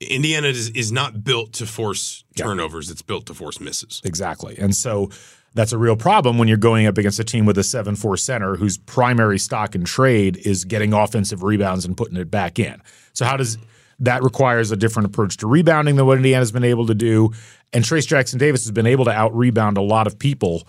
[0.00, 2.90] Indiana is, is not built to force turnovers.
[2.90, 4.00] It's built to force misses.
[4.02, 4.56] Exactly.
[4.58, 5.10] And so
[5.52, 8.16] that's a real problem when you're going up against a team with a 7 4
[8.16, 12.80] center whose primary stock and trade is getting offensive rebounds and putting it back in.
[13.12, 13.58] So, how does
[14.00, 17.32] that requires a different approach to rebounding than what Indiana's been able to do?
[17.72, 20.66] And Trayce Jackson Davis has been able to out rebound a lot of people.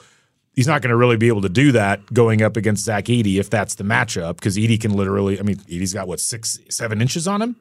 [0.54, 3.40] He's not going to really be able to do that going up against Zach Edey
[3.40, 7.02] if that's the matchup because Edey can literally, I mean, Edey's got what, six, seven
[7.02, 7.56] inches on him?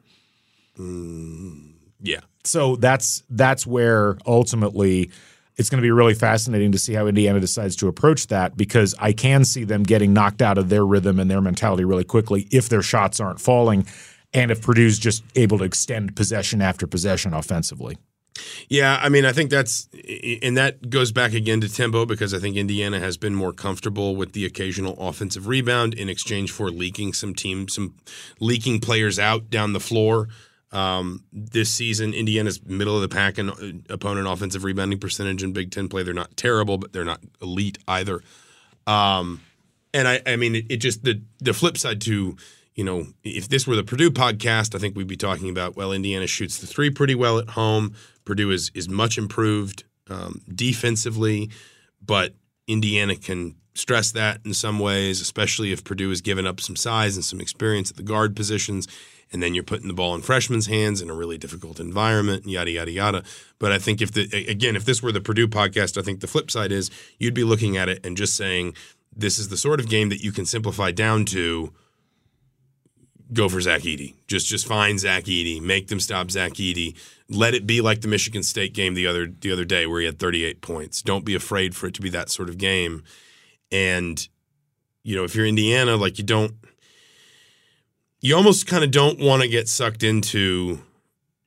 [0.77, 2.21] Mm, yeah.
[2.45, 5.11] so that's that's where ultimately
[5.57, 8.95] it's going to be really fascinating to see how Indiana decides to approach that because
[8.97, 12.47] I can see them getting knocked out of their rhythm and their mentality really quickly
[12.51, 13.85] if their shots aren't falling
[14.33, 17.97] and if Purdue's just able to extend possession after possession offensively.
[18.69, 19.89] Yeah, I mean, I think that's,
[20.41, 24.15] and that goes back again to tempo because I think Indiana has been more comfortable
[24.15, 27.95] with the occasional offensive rebound in exchange for leaking some team, some
[28.39, 30.29] leaking players out down the floor.
[30.71, 35.51] Um, this season, Indiana's middle of the pack and uh, opponent offensive rebounding percentage in
[35.51, 36.03] Big Ten play.
[36.03, 38.21] They're not terrible, but they're not elite either.
[38.87, 39.41] Um,
[39.93, 42.37] and I, I mean, it, it just the the flip side to
[42.81, 45.93] you know, if this were the Purdue podcast, I think we'd be talking about well,
[45.93, 47.93] Indiana shoots the three pretty well at home.
[48.25, 51.51] Purdue is is much improved um, defensively,
[52.03, 52.33] but
[52.65, 57.15] Indiana can stress that in some ways, especially if Purdue has given up some size
[57.15, 58.87] and some experience at the guard positions.
[59.31, 62.71] And then you're putting the ball in freshmen's hands in a really difficult environment, yada
[62.71, 63.23] yada yada.
[63.59, 66.25] But I think if the again, if this were the Purdue podcast, I think the
[66.25, 66.89] flip side is
[67.19, 68.73] you'd be looking at it and just saying
[69.15, 71.71] this is the sort of game that you can simplify down to
[73.33, 74.15] go for Zach Edey.
[74.27, 76.95] Just just find Zach Edey, make them stop Zach Edey.
[77.29, 80.05] Let it be like the Michigan State game the other the other day where he
[80.05, 81.01] had 38 points.
[81.01, 83.03] Don't be afraid for it to be that sort of game.
[83.71, 84.27] And
[85.03, 86.53] you know, if you're Indiana, like you don't
[88.19, 90.79] you almost kind of don't want to get sucked into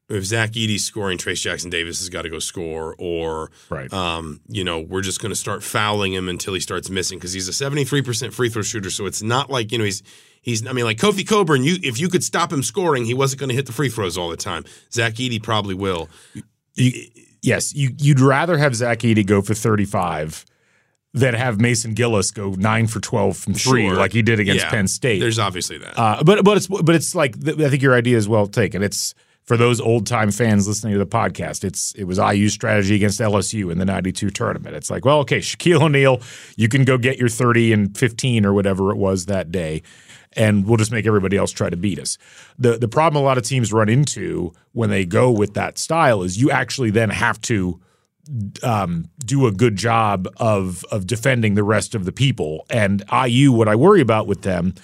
[0.09, 3.91] if Zach Edey's scoring, Trayce Jackson Davis has got to go score, or Right.
[3.93, 7.33] um, you know, we're just going to start fouling him until he starts missing because
[7.33, 8.91] he's a seventy three percent free throw shooter.
[8.91, 10.03] So it's not like you know he's
[10.45, 10.65] he's.
[10.67, 13.49] I mean, like Kofi Cockburn, you if you could stop him scoring, he wasn't going
[13.51, 14.65] to hit the free throws all the time.
[14.93, 16.09] Zach Edey probably will.
[16.75, 17.09] You-
[17.43, 20.45] yes, you, you'd rather have Zach Edey go for 35
[21.13, 23.97] than have Mason Gillis go nine for 12 from three, Sure.
[23.97, 25.21] like he did against Yeah, Penn State.
[25.21, 25.97] There's obviously that.
[25.99, 28.83] Uh, but but it's but it's like I think your idea is well taken.
[28.83, 31.63] It's for those old time fans listening to the podcast.
[31.63, 34.75] It's it was IU's strategy against LSU in the '92 tournament.
[34.75, 36.21] It's like, well, okay, Shaquille O'Neal,
[36.57, 39.83] you can go get your 30 and 15 or whatever it was that day,
[40.37, 42.19] and we'll just make everybody else try to beat us.
[42.59, 46.23] the The problem a lot of teams run into when they go with that style
[46.23, 47.81] is you actually then have to
[48.63, 52.67] um, do a good job of of defending the rest of the people.
[52.71, 54.75] And IU, what I worry about with them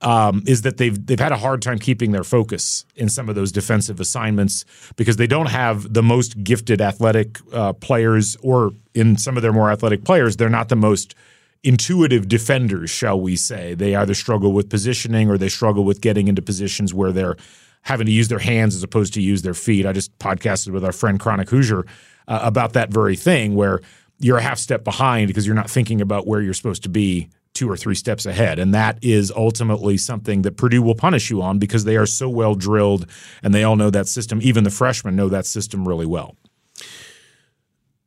[0.00, 3.34] um, is that they've they've had a hard time keeping their focus in some of
[3.34, 4.64] those defensive assignments
[4.96, 9.52] because they don't have the most gifted athletic uh, players, or in some of their
[9.52, 11.14] more athletic players, they're not the most
[11.64, 13.74] intuitive defenders, shall we say.
[13.74, 17.36] They either struggle with positioning or they struggle with getting into positions where they're
[17.82, 19.86] having to use their hands as opposed to use their feet.
[19.86, 21.84] I just podcasted with our friend Chronic Hoosier
[22.26, 23.80] uh, about that very thing, where
[24.20, 27.28] you're a half step behind because you're not thinking about where you're supposed to be
[27.54, 28.58] two or three steps ahead.
[28.58, 32.28] And that is ultimately something that Purdue will punish you on because they are so
[32.28, 33.06] well drilled
[33.42, 34.40] and they all know that system.
[34.42, 36.36] Even the freshmen know that system really well.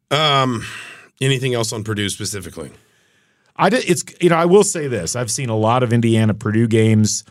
[0.09, 0.65] Um,
[1.19, 2.71] anything else on Purdue specifically?
[3.55, 6.33] I did, it's you know I will say this I've seen a lot of Indiana
[6.33, 7.23] Purdue games.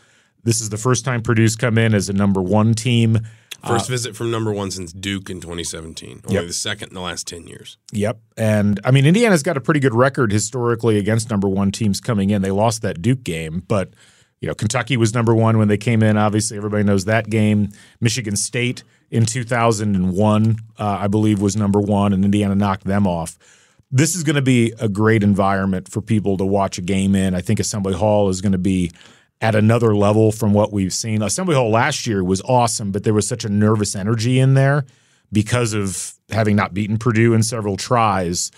[0.43, 3.19] This is the first time Purdue's come in as a number one team.
[3.67, 6.21] First visit from number one since Duke in 2017.
[6.25, 6.47] Only Yep.
[6.47, 7.77] the second in the last 10 years.
[7.91, 8.19] Yep.
[8.35, 12.31] And I mean, Indiana's got a pretty good record historically against number one teams coming
[12.31, 12.41] in.
[12.41, 13.93] They lost that Duke game, but,
[14.39, 16.17] you know, Kentucky was number one when they came in.
[16.17, 17.69] Obviously, everybody knows that game.
[17.99, 23.37] Michigan State in 2001, uh, I believe, was number one, and Indiana knocked them off.
[23.91, 27.35] This is going to be a great environment for people to watch a game in.
[27.35, 28.91] I think Assembly Hall is going to be
[29.41, 31.21] at another level from what we've seen.
[31.21, 34.85] Assembly Hall last year was awesome, but there was such a nervous energy in there
[35.31, 38.51] because of having not beaten Purdue in several tries.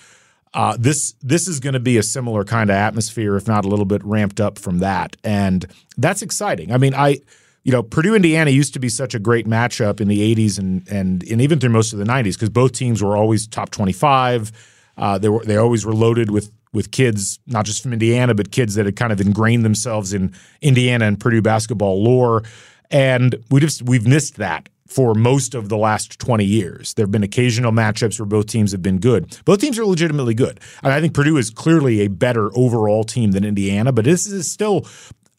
[0.53, 3.67] Uh, this this is going to be a similar kind of atmosphere, if not a
[3.67, 5.65] little bit ramped up from that, and
[5.97, 6.71] that's exciting.
[6.71, 7.21] I mean, I
[7.63, 10.87] you know Purdue Indiana used to be such a great matchup in the '80s and
[10.89, 14.51] and and even through most of the '90s because both teams were always top 25.
[14.97, 18.51] Uh, they were they always were loaded with with kids not just from Indiana but
[18.51, 22.43] kids that had kind of ingrained themselves in Indiana and Purdue basketball lore,
[22.91, 26.93] and we just we've missed that for most of the last 20 years.
[26.93, 29.39] There have been occasional matchups where both teams have been good.
[29.43, 30.59] Both teams are legitimately good.
[30.83, 34.51] And I think Purdue is clearly a better overall team than Indiana, but this is
[34.51, 34.85] still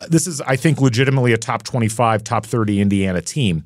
[0.09, 3.65] this is I think legitimately a top 25, top 30 Indiana team.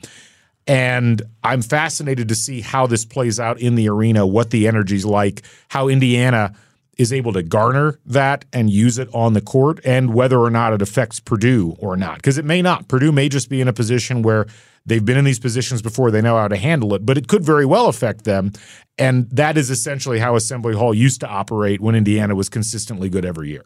[0.69, 5.07] And I'm fascinated to see how this plays out in the arena, what the energy's
[5.07, 6.55] like, how Indiana
[6.99, 10.75] is able to garner that and use it on the court, and whether or not
[10.75, 12.17] it affects Purdue or not.
[12.17, 12.87] Because it may not.
[12.89, 14.47] Purdue may just be in a position where
[14.85, 17.45] they've been in these positions before, they know how to handle it, but it could
[17.45, 18.53] very well affect them.
[18.99, 23.25] And that is essentially how Assembly Hall used to operate when Indiana was consistently good
[23.25, 23.65] every year.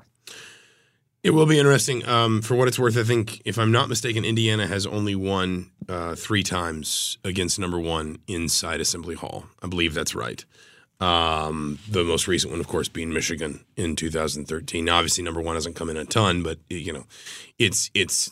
[1.23, 2.07] It will be interesting.
[2.09, 5.71] Um, for what it's worth, I think, if I'm not mistaken, Indiana has only won
[5.89, 9.45] uh, three times against number one inside Assembly Hall.
[9.63, 10.45] I believe that's right.
[11.01, 14.85] Um, the most recent one, of course, being Michigan in 2013.
[14.85, 17.07] Now, obviously, number one hasn't come in a ton, but you know,
[17.59, 18.31] it's it's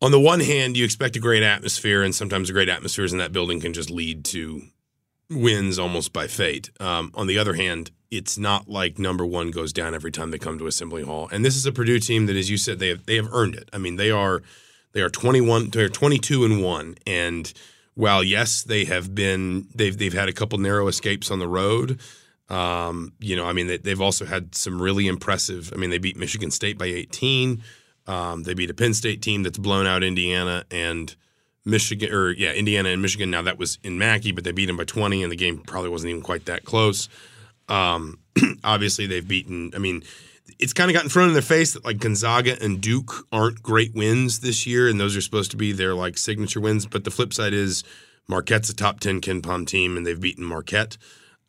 [0.00, 3.32] on the one hand, you expect a great atmosphere, and sometimes great atmospheres in that
[3.32, 4.62] building can just lead to
[5.30, 6.70] wins almost by fate.
[6.80, 10.38] Um, on the other hand, it's not like number one goes down every time they
[10.38, 11.28] come to Assembly Hall.
[11.32, 13.54] And this is a Purdue team that, as you said, they have they have earned
[13.54, 13.68] it.
[13.72, 14.42] I mean, they are
[14.92, 17.52] they are twenty one, they're twenty two and one, and
[17.94, 22.00] while yes, they have been they've they've had a couple narrow escapes on the road.
[22.48, 25.72] Um, you know, I mean, they, they've also had some really impressive.
[25.74, 27.62] I mean, they beat Michigan State by eighteen.
[28.06, 31.14] Um, they beat a Penn State team that's blown out Indiana and
[31.64, 33.30] Michigan, or yeah, Indiana and Michigan.
[33.30, 35.90] Now that was in Mackey, but they beat them by 20, and the game probably
[35.90, 37.08] wasn't even quite that close.
[37.68, 38.18] Um,
[38.64, 39.72] obviously, they've beaten.
[39.74, 40.02] I mean,
[40.58, 43.94] it's kind of gotten thrown in their face that like Gonzaga and Duke aren't great
[43.94, 46.86] wins this year, and those are supposed to be their like signature wins.
[46.86, 47.82] But the flip side is
[48.28, 50.96] Marquette's a top 10 KenPom team, and they've beaten Marquette.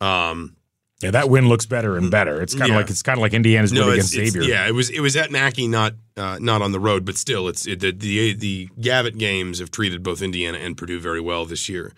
[0.00, 0.55] Um,
[1.02, 2.40] Yeah, that win looks better and better.
[2.40, 2.76] It's kind of Yeah.
[2.76, 4.42] like it's kind of like Indiana's win against Xavier.
[4.42, 7.48] yeah, it was it was at Mackey, not uh, not on the road, but still,
[7.48, 11.44] it's it, the the the Gavitt games have treated both Indiana and Purdue very well
[11.44, 11.92] this year.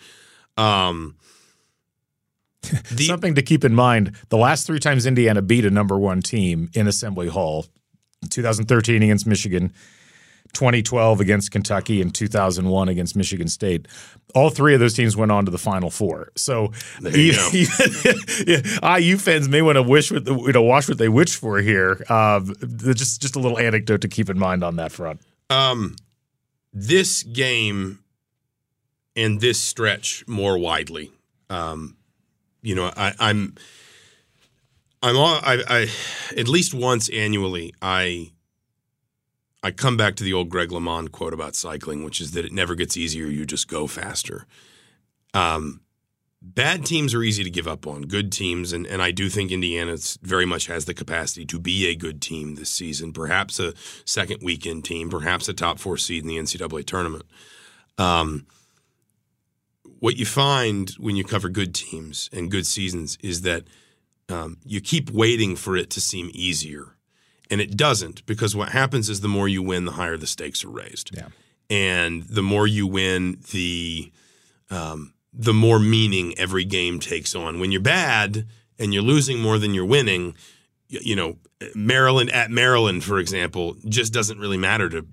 [0.56, 1.14] Um,
[2.90, 6.20] the, Something to keep in mind: the last three times Indiana beat a number one
[6.20, 7.66] team in Assembly Hall,
[8.30, 9.72] 2013 against Michigan,
[10.54, 13.86] 2012 against Kentucky, and 2001 against Michigan State.
[14.34, 16.32] All three of those teams went on to the Final Four.
[16.36, 17.42] So, even,
[18.82, 22.04] IU fans may want to wish the, you know watch what they wish for here.
[22.10, 22.54] Um,
[22.94, 25.20] just just a little anecdote to keep in mind on that front.
[25.50, 25.96] um,
[26.72, 28.00] this game
[29.16, 31.10] and this stretch more widely.
[31.50, 31.96] Um,
[32.62, 33.54] you know, I, I'm
[35.02, 35.88] I'm all, I, I
[36.36, 38.32] at least once annually I
[39.62, 42.52] I come back to the old Greg LeMond quote about cycling, which is that it
[42.52, 44.46] never gets easier, you just go faster.
[45.34, 45.80] Um,
[46.40, 48.02] bad teams are easy to give up on.
[48.02, 51.88] Good teams, and, and I do think Indiana very much has the capacity to be
[51.88, 56.22] a good team this season, perhaps a second weekend team, perhaps a top four seed
[56.22, 57.24] in the NCAA tournament.
[57.98, 58.46] Um,
[59.98, 63.64] what you find when you cover good teams and good seasons is that
[64.28, 66.94] um, you keep waiting for it to seem easier.
[67.50, 70.64] And it doesn't because what happens is the more you win, the higher the stakes
[70.64, 71.16] are raised.
[71.16, 71.28] Yeah.
[71.70, 74.12] And the more you win, the
[74.70, 77.60] um, the more meaning every game takes on.
[77.60, 78.46] When you're bad
[78.78, 80.34] and you're losing more than you're winning,
[80.88, 81.36] you, you know,
[81.74, 85.06] Maryland at Maryland, for example, just doesn't really matter to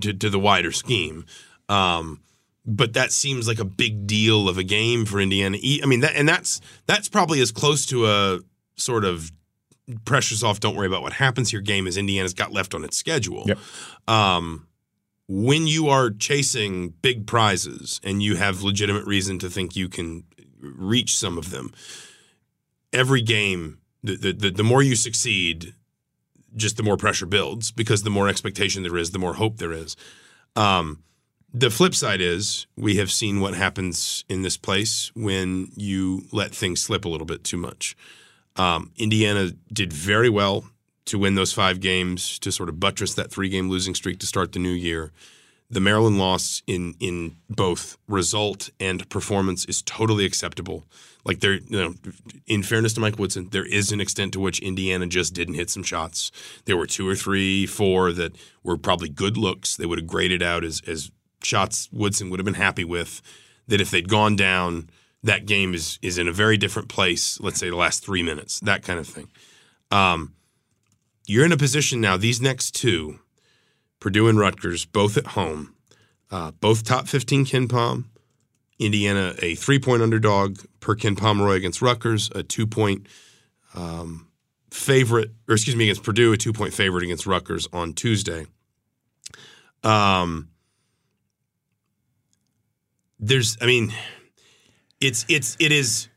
[0.00, 1.26] to, to the wider scheme.
[1.68, 2.20] Um,
[2.64, 5.58] but that seems like a big deal of a game for Indiana.
[5.82, 8.40] I mean, that and that's that's probably as close to a
[8.76, 9.32] sort of
[10.04, 10.60] pressures off.
[10.60, 11.60] Don't worry about what happens here.
[11.60, 13.44] Game as Indiana's got left on its schedule.
[13.46, 13.58] Yep.
[14.08, 14.66] Um,
[15.28, 20.24] when you are chasing big prizes and you have legitimate reason to think you can
[20.60, 21.72] reach some of them,
[22.92, 25.74] every game, the the, the, the more you succeed,
[26.54, 29.72] just the more pressure builds because the more expectation there is, the more hope there
[29.72, 29.96] is.
[30.54, 31.02] Um,
[31.54, 36.54] the flip side is we have seen what happens in this place when you let
[36.54, 37.96] things slip a little bit too much.
[38.56, 40.64] Um, Indiana did very well
[41.06, 44.26] to win those five games to sort of buttress that three game losing streak to
[44.26, 45.12] start the new year.
[45.70, 50.84] The Maryland loss in in both result and performance is totally acceptable.
[51.24, 51.94] Like there, you know,
[52.46, 55.70] in fairness to Mike Woodson, there is an extent to which Indiana just didn't hit
[55.70, 56.30] some shots.
[56.66, 59.76] There were two or three, four that were probably good looks.
[59.76, 61.10] They would have graded out as as
[61.42, 63.22] shots Woodson would have been happy with.
[63.68, 64.90] That if they'd gone down,
[65.22, 67.40] that game is is in a very different place.
[67.40, 69.28] Let's say the last three minutes, that kind of thing.
[69.90, 70.34] Um,
[71.26, 72.16] you're in a position now.
[72.16, 73.20] These next two,
[74.00, 75.74] Purdue and Rutgers, both at home,
[76.30, 78.04] uh, both top 15 KenPom.
[78.78, 83.06] Indiana, a three point underdog per Ken Pomeroy against Rutgers, a two point
[83.74, 84.28] um,
[84.70, 88.46] favorite, or excuse me, against Purdue, a two point favorite against Rutgers on Tuesday.
[89.84, 90.48] Um,
[93.20, 93.92] there's, I mean,
[95.02, 96.08] it's it's it is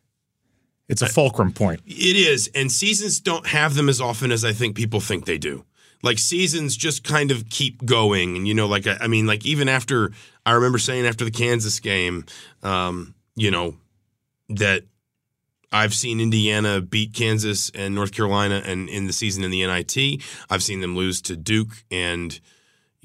[0.87, 1.81] It's a fulcrum point.
[1.85, 5.37] it is, and seasons don't have them as often as I think people think they
[5.37, 5.65] do.
[6.03, 9.45] Like seasons just kind of keep going, and you know, like I, I mean, like
[9.45, 10.11] even after
[10.45, 12.25] I remember saying after the Kansas game,
[12.61, 13.77] um, you know,
[14.49, 14.83] that
[15.71, 20.21] I've seen Indiana beat Kansas and North Carolina, and in the season in the NIT,
[20.49, 22.39] I've seen them lose to Duke and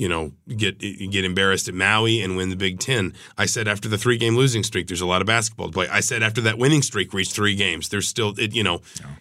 [0.00, 3.12] you know, get get embarrassed at Maui and win the Big Ten.
[3.36, 5.88] I said after the three game losing streak, there's a lot of basketball to play.
[5.88, 8.76] I said after that winning streak reached three games, there's still, it, you know,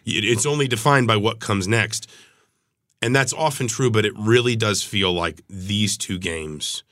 [0.06, 2.10] it, it's only defined by what comes next,
[3.02, 3.92] and that's often true.
[3.92, 6.86] But it really does feel like these two games,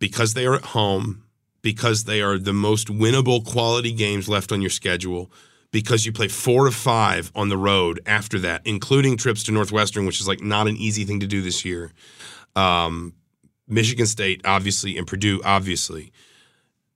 [0.00, 1.22] because they are at home,
[1.62, 5.30] because they are the most winnable quality games left on your schedule.
[5.72, 10.06] Because you play four of five on the road after that, including trips to Northwestern,
[10.06, 11.92] which is like not an easy thing to do this year
[12.56, 13.14] um,
[13.68, 16.12] Michigan State, obviously, and Purdue, obviously.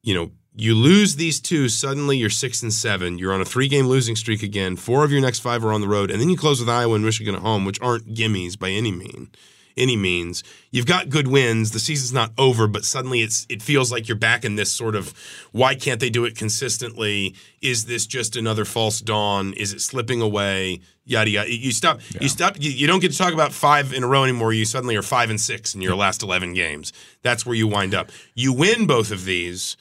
[0.03, 3.19] You know, you lose these two, suddenly you're six and seven.
[3.19, 4.77] You're on a three game losing streak again.
[4.77, 6.95] Four of your next five are on the road, and then you close with Iowa
[6.95, 9.31] and Michigan at home, which aren't gimmies by any mean.
[9.77, 11.71] Any means, you've got good wins.
[11.71, 14.95] The season's not over, but suddenly it's it feels like you're back in this sort
[14.95, 15.15] of
[15.53, 17.35] why can't they do it consistently?
[17.63, 19.53] Is this just another false dawn?
[19.55, 20.81] Is it slipping away?
[21.05, 21.53] Yada yada.
[21.53, 22.01] You stop.
[22.21, 22.57] You stop.
[22.61, 24.53] You, you don't get to talk about five in a row anymore.
[24.53, 26.93] You suddenly are five and six in your last eleven games.
[27.23, 28.11] That's where you wind up.
[28.35, 29.77] You win both of these.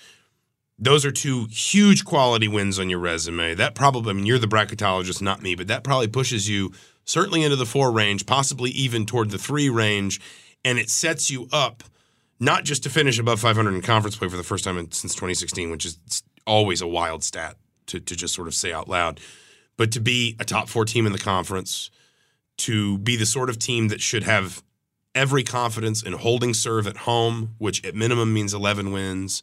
[0.81, 3.53] Those are two huge quality wins on your resume.
[3.53, 6.71] That probably, I mean, you're the bracketologist, not me, but that probably pushes you
[7.09, 10.21] certainly into the four range, possibly even toward the three range,
[10.63, 11.83] and it sets you up
[12.39, 15.13] not just to finish above 500 in conference play for the first time in, since
[15.15, 15.97] 2016, which is
[16.45, 17.57] always a wild stat
[17.87, 19.19] to, to just sort of say out loud,
[19.75, 21.89] but to be a top four team in the conference,
[22.57, 24.63] to be the sort of team that should have
[25.15, 29.41] every confidence in holding serve at home, which at minimum means 11 wins,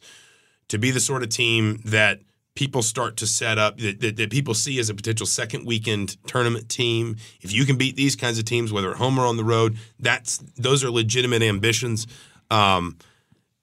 [0.69, 2.21] to be the sort of team that
[2.57, 6.17] people start to set up that, that, that, people see as a potential second weekend
[6.25, 7.15] tournament team.
[7.41, 9.77] If you can beat these kinds of teams, whether at home or on the road,
[9.99, 12.07] that's those are legitimate ambitions.
[12.49, 12.97] Um,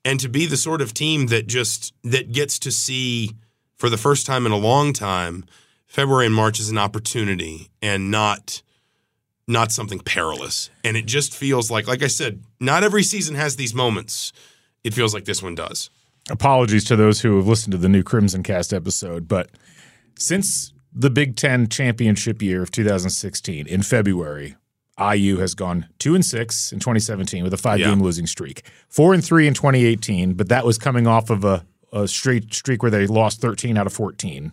[0.04, 3.32] and to be the sort of team that just that gets to see
[3.74, 5.44] for the first time in a long time,
[5.86, 8.62] February and March is an opportunity and not
[9.48, 10.70] not something perilous.
[10.84, 14.32] And it just feels like, like I said, not every season has these moments.
[14.84, 15.90] It feels like this one does
[16.30, 19.50] apologies to those who have listened to the new CrimsonCast episode, but
[20.16, 24.56] since the Big Ten championship year of 2016 in February,
[24.98, 28.04] IU has gone two and six in 2017 with a five game yeah.
[28.04, 32.06] losing streak, four and three in 2018, but that was coming off of a, a
[32.06, 34.52] straight streak where they lost 13 out of 14.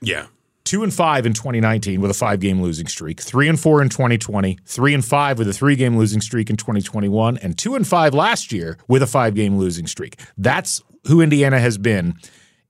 [0.00, 0.26] Yeah
[0.68, 3.88] two and five in 2019 with a five game losing streak, three and four in
[3.88, 7.86] 2020, three and five with a three game losing streak in 2021, and two and
[7.86, 10.20] five last year with a five game losing streak.
[10.36, 12.14] That's who Indiana has been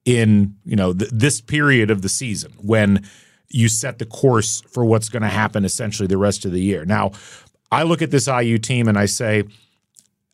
[0.05, 3.05] in you know th- this period of the season when
[3.51, 6.85] you set the course for what's going to happen essentially the rest of the year.
[6.85, 7.13] Now,
[7.73, 9.45] I look at this IU team and I say,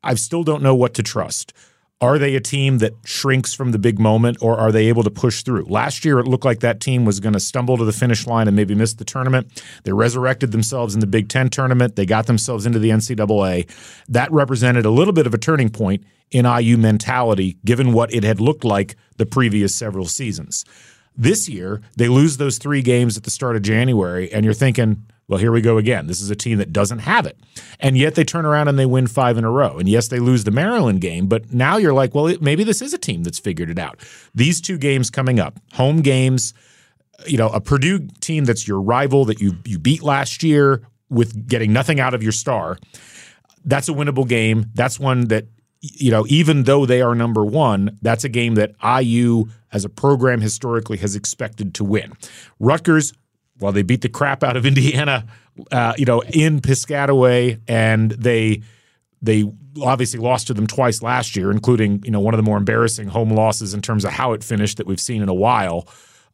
[0.03, 1.53] I still don't know what to trust.
[2.01, 5.11] Are they a team that shrinks from the big moment or are they able to
[5.11, 5.65] push through?
[5.67, 8.47] Last year, it looked like that team was going to stumble to the finish line
[8.47, 9.63] and maybe miss the tournament.
[9.85, 11.97] They resurrected themselves in the Big Ten tournament.
[11.97, 13.71] They got themselves into the NCAA.
[14.09, 18.25] That represented a little bit of a turning point in IU mentality, given what it
[18.25, 20.65] had looked like the previous several seasons.
[21.17, 25.07] This year, they lose those three games at the start of January, and you're thinking,
[25.29, 26.07] well, here we go again.
[26.07, 27.39] This is a team that doesn't have it.
[27.81, 29.79] And yet they turn around and they win five in a row.
[29.79, 32.93] And yes, they lose the Maryland game, but now you're like, well, maybe this is
[32.93, 34.01] a team that's figured it out.
[34.35, 36.53] These two games coming up, home games,
[37.27, 41.49] you know, a Purdue team that's your rival that you you beat last year with
[41.49, 42.79] getting nothing out of your star.
[43.65, 44.67] That's a winnable game.
[44.75, 45.47] That's one that
[45.81, 49.89] you know, even though they are number one, that's a game that IU as a
[49.89, 52.15] program historically has expected to win.
[52.59, 53.13] Rutgers,
[53.61, 55.27] well, they beat the crap out of Indiana,
[55.71, 58.63] uh, you know, in Piscataway, and they
[59.23, 59.51] they
[59.83, 63.09] obviously lost to them twice last year, including you know one of the more embarrassing
[63.09, 65.89] home losses in terms of how it finished that we've seen in a while.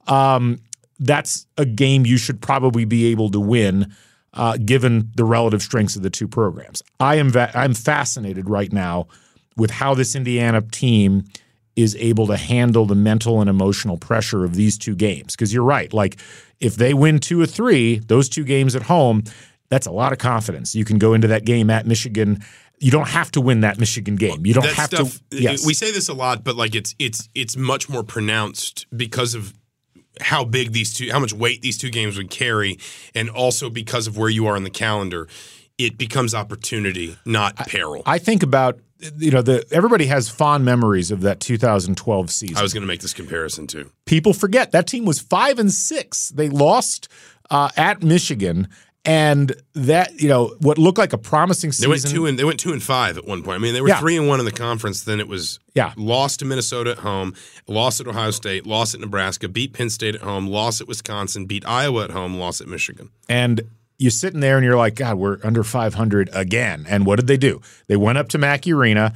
[0.07, 0.59] Um,
[0.99, 3.95] that's a game you should probably be able to win,
[4.35, 6.83] uh, given the relative strengths of the two programs.
[6.99, 9.09] I am va- I'm fascinated right now
[9.57, 11.25] with how this Indiana team
[11.77, 15.35] is able to handle the mental and emotional pressure of these two games.
[15.35, 16.19] Because you're right, like
[16.61, 19.25] if they win two or three, those two games at home,
[19.69, 20.75] that's a lot of confidence.
[20.75, 22.43] You can go into that game at Michigan.
[22.79, 24.45] You don't have to win that Michigan game.
[24.45, 25.41] You don't that have stuff, to.
[25.41, 25.65] Yes.
[25.65, 29.55] We say this a lot, but like it's it's it's much more pronounced because of
[30.21, 32.79] how big these two, how much weight these two games would carry,
[33.15, 35.29] and also because of where you are in the calendar.
[35.79, 38.03] It becomes opportunity, not peril.
[38.05, 38.81] I, I think about
[39.17, 42.57] you know, the everybody has fond memories of that 2012 season.
[42.57, 43.91] I was going to make this comparison too.
[44.05, 46.29] People forget that team was five and six.
[46.31, 47.09] They lost
[47.51, 48.69] uh, at Michigan,
[49.05, 51.89] and that you know what looked like a promising season.
[51.89, 53.57] They went two and they went two and five at one point.
[53.57, 54.01] I mean, they were yeah.
[54.01, 55.05] three and one in the conference.
[55.05, 57.35] Then it was yeah, lost to Minnesota at home,
[57.67, 61.47] lost at Ohio State, lost at Nebraska, beat Penn State at home, lost at Wisconsin,
[61.47, 63.63] beat Iowa at home, lost at Michigan, and
[64.01, 66.87] you're sitting there and you're like, God, we're under 500 again.
[66.89, 67.61] And what did they do?
[67.87, 69.13] They went up to Mackey Arena,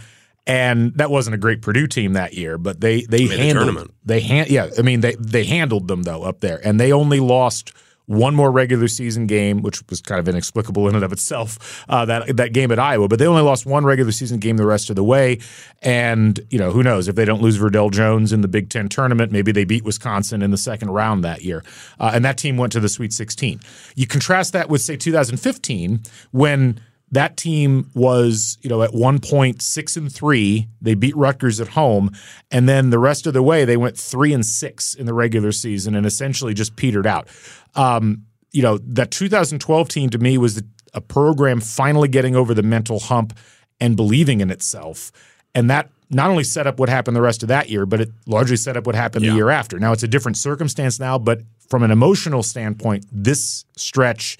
[0.46, 4.20] and that wasn't a great Purdue team that year, but they they handled the they
[4.20, 4.68] hand yeah.
[4.78, 7.72] I mean they they handled them though up there, and they only lost
[8.06, 11.84] one more regular season game, which was kind of inexplicable in and of itself.
[11.88, 14.66] Uh, that that game at Iowa, but they only lost one regular season game the
[14.66, 15.38] rest of the way.
[15.82, 18.88] And you know who knows if they don't lose Verdell Jones in the Big Ten
[18.88, 21.64] tournament, maybe they beat Wisconsin in the second round that year,
[21.98, 23.60] uh, and that team went to the Sweet 16.
[23.94, 26.00] You contrast that with say 2015
[26.32, 26.80] when
[27.10, 30.68] that team was, you know, at one point six and three.
[30.80, 32.10] They beat Rutgers at home,
[32.50, 35.52] and then the rest of the way they went three and six in the regular
[35.52, 37.28] season, and essentially just petered out.
[37.74, 42.62] Um, you know, that 2012 team to me was a program finally getting over the
[42.62, 43.36] mental hump
[43.80, 45.12] and believing in itself,
[45.54, 48.10] and that not only set up what happened the rest of that year, but it
[48.26, 49.30] largely set up what happened yeah.
[49.30, 49.78] the year after.
[49.78, 54.38] Now it's a different circumstance now, but from an emotional standpoint, this stretch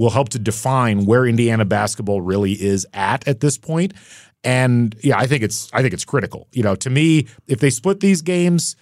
[0.00, 3.92] will help to define where Indiana basketball really is at at this point.
[4.42, 6.48] And yeah, I think it's I think it's critical.
[6.52, 8.76] You know, to me, if they split these games,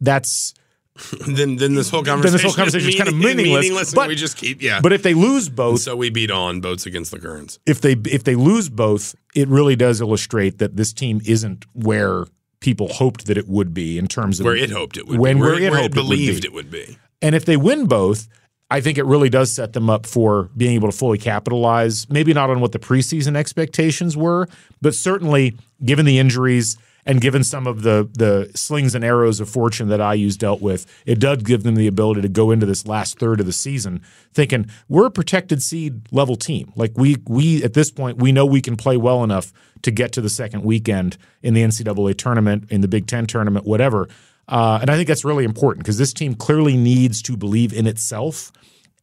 [0.00, 0.54] that's
[1.26, 3.64] then then this whole conversation this whole conversation is, is kind of meaningless.
[3.64, 4.80] meaningless but we just keep yeah.
[4.80, 7.58] But if they lose both, and so we beat on boats against the currents.
[7.66, 12.24] If they if they lose both, it really does illustrate that this team isn't where
[12.60, 15.36] people hoped that it would be in terms of where it hoped it would when
[15.36, 15.42] be.
[15.42, 16.98] where, where it where it believed it would, it would be.
[17.20, 18.26] And if they win both,
[18.70, 22.08] I think it really does set them up for being able to fully capitalize.
[22.10, 24.48] Maybe not on what the preseason expectations were,
[24.82, 29.48] but certainly given the injuries and given some of the the slings and arrows of
[29.48, 32.86] fortune that IU's dealt with, it does give them the ability to go into this
[32.86, 34.02] last third of the season
[34.34, 36.72] thinking we're a protected seed level team.
[36.74, 39.52] Like we we at this point we know we can play well enough
[39.82, 43.64] to get to the second weekend in the NCAA tournament, in the Big Ten tournament,
[43.64, 44.08] whatever.
[44.48, 47.86] Uh, and I think that's really important because this team clearly needs to believe in
[47.86, 48.52] itself.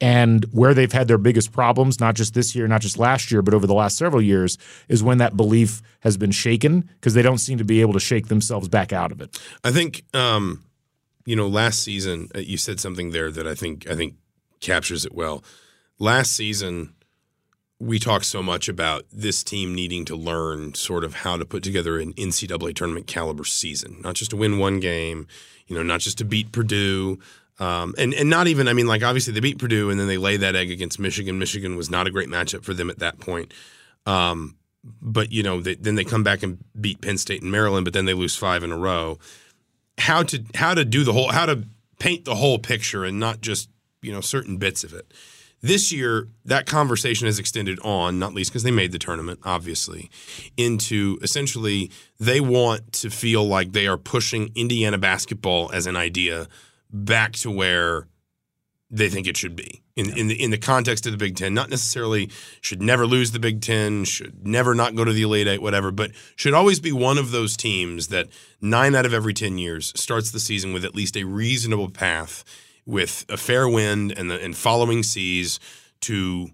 [0.01, 3.41] And where they've had their biggest problems, not just this year, not just last year,
[3.41, 4.57] but over the last several years,
[4.89, 8.01] is when that belief has been shaken because they don't seem to be able to
[8.01, 9.39] shake themselves back out of it.
[9.63, 10.65] I think, um,
[11.25, 14.15] you know, last season uh, you said something there that I think I think
[14.59, 15.43] captures it well.
[15.99, 16.95] Last season,
[17.83, 21.63] we talk so much about this team needing to learn sort of how to put
[21.63, 25.27] together an NCAA tournament caliber season, not just to win one game,
[25.67, 27.19] you know, not just to beat Purdue.
[27.59, 30.17] Um, and and not even I mean like obviously they beat Purdue and then they
[30.17, 31.37] lay that egg against Michigan.
[31.37, 33.53] Michigan was not a great matchup for them at that point.
[34.05, 34.55] Um,
[35.01, 37.93] but you know they, then they come back and beat Penn State and Maryland, but
[37.93, 39.19] then they lose five in a row.
[39.97, 41.63] How to how to do the whole how to
[41.99, 43.69] paint the whole picture and not just
[44.01, 45.11] you know certain bits of it.
[45.63, 50.11] This year, that conversation has extended on, not least because they made the tournament, obviously,
[50.57, 51.89] into essentially
[52.19, 56.49] they want to feel like they are pushing Indiana basketball as an idea
[56.91, 58.09] back to where
[58.91, 61.53] they think it should be in in the in the context of the Big Ten.
[61.53, 65.47] Not necessarily should never lose the Big Ten, should never not go to the Elite
[65.47, 68.27] Eight, whatever, but should always be one of those teams that
[68.59, 72.43] nine out of every ten years starts the season with at least a reasonable path
[72.85, 75.59] with a fair wind and the and following seas
[76.01, 76.49] to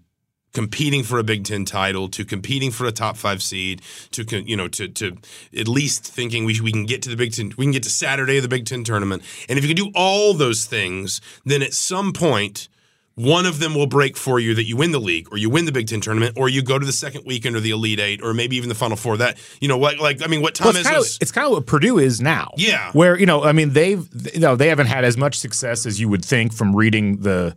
[0.52, 4.56] competing for a Big Ten title, to competing for a top five seed, to you
[4.56, 5.16] know to to
[5.56, 7.90] at least thinking we we can get to the Big Ten, we can get to
[7.90, 11.62] Saturday of the Big Ten tournament, and if you can do all those things, then
[11.62, 12.68] at some point
[13.16, 15.64] one of them will break for you that you win the league or you win
[15.66, 18.22] the Big Ten tournament or you go to the second weekend or the Elite Eight
[18.22, 19.16] or maybe even the Final Four.
[19.18, 21.46] That you know what like I mean what Tom well, it's kind, of, it's kind
[21.46, 22.52] of what Purdue is now.
[22.56, 25.86] Yeah, where you know I mean they've you know they haven't had as much success
[25.86, 27.54] as you would think from reading the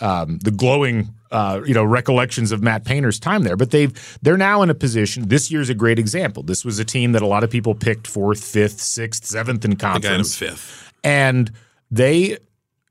[0.00, 4.36] um, the glowing uh, you know recollections of Matt Painter's time there, but they've they're
[4.36, 5.28] now in a position.
[5.28, 6.42] This year's a great example.
[6.42, 9.76] This was a team that a lot of people picked fourth, fifth, sixth, seventh in
[9.76, 11.50] conference, fifth, and
[11.90, 12.38] they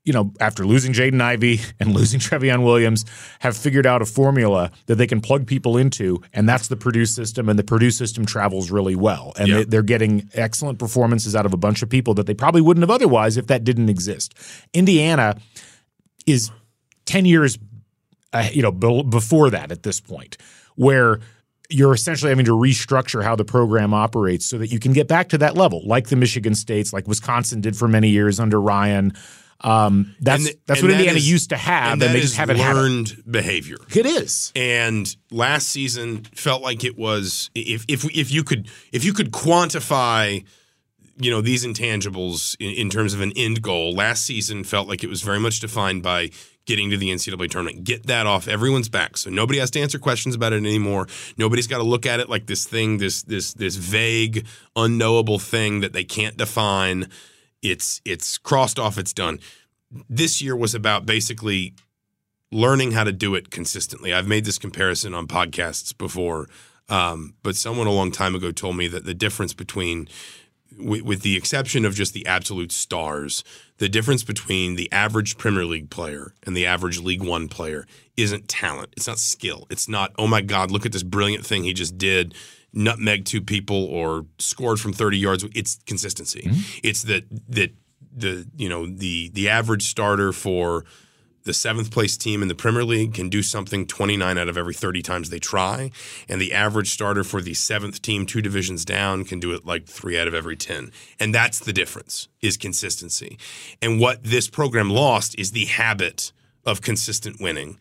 [0.04, 3.04] you know, after losing Jaden Ivey and losing Trevion Williams,
[3.40, 7.06] have figured out a formula that they can plug people into, and that's the Purdue
[7.06, 7.48] system.
[7.48, 9.68] And the Purdue system travels really well, and yep.
[9.68, 12.82] they, are getting excellent performances out of a bunch of people that they probably wouldn't
[12.82, 14.34] have otherwise if that didn't exist.
[14.72, 15.36] Indiana
[16.26, 16.50] is
[17.04, 17.58] ten years,
[18.32, 20.36] uh, you know, be- before that at this point,
[20.76, 21.20] where
[21.70, 25.28] you're essentially having to restructure how the program operates so that you can get back
[25.28, 29.12] to that level, like the Michigan States, like Wisconsin did for many years under Ryan.
[29.62, 32.36] Um, that's and, that's what that Indiana is, used to have, and, and they just
[32.36, 33.30] haven't learned it.
[33.30, 33.76] behavior.
[33.94, 39.04] It is, and last season felt like it was if if if you could if
[39.04, 40.44] you could quantify
[41.20, 43.94] you know these intangibles in, in, terms of an end goal.
[43.94, 46.30] Last season felt like it was very much defined by
[46.64, 47.84] getting to the NCAA tournament.
[47.84, 51.06] Get that off everyone's back, so nobody has to answer questions about it anymore.
[51.36, 55.80] Nobody's got to look at it like this thing, this this this vague, unknowable thing
[55.80, 57.08] that they can't define.
[57.62, 58.98] It's it's crossed off.
[58.98, 59.38] It's done.
[60.08, 61.74] This year was about basically
[62.52, 64.12] learning how to do it consistently.
[64.12, 66.48] I've made this comparison on podcasts before,
[66.88, 70.08] um, but someone a long time ago told me that the difference between
[70.78, 73.42] with, with, the exception of just the absolute stars,
[73.78, 77.86] the difference between the average Premier League player and the average League One player
[78.16, 78.94] isn't talent.
[78.96, 79.66] It's not skill.
[79.68, 82.34] It's not, oh my God, look at this brilliant thing he just did
[82.72, 85.44] nutmeg two people or scored from 30 yards.
[85.54, 86.42] It's consistency.
[86.42, 86.78] Mm-hmm.
[86.82, 87.72] It's that that
[88.14, 90.84] the you know the the average starter for
[91.44, 94.74] the seventh place team in the Premier League can do something 29 out of every
[94.74, 95.90] 30 times they try.
[96.28, 99.86] And the average starter for the seventh team, two divisions down, can do it like
[99.86, 100.92] three out of every 10.
[101.18, 103.38] And that's the difference is consistency.
[103.80, 106.30] And what this program lost is the habit
[106.66, 107.78] of consistent winning.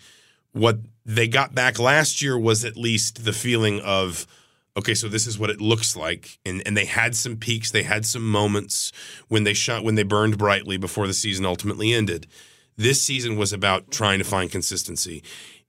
[0.53, 4.25] What they got back last year was at least the feeling of–
[4.79, 6.39] okay, so this is what it looks like.
[6.45, 8.91] And and they had some peaks, they had some moments
[9.27, 12.27] when they shot when they burned brightly before the season ultimately ended.
[12.75, 15.21] This season was about trying to find consistency.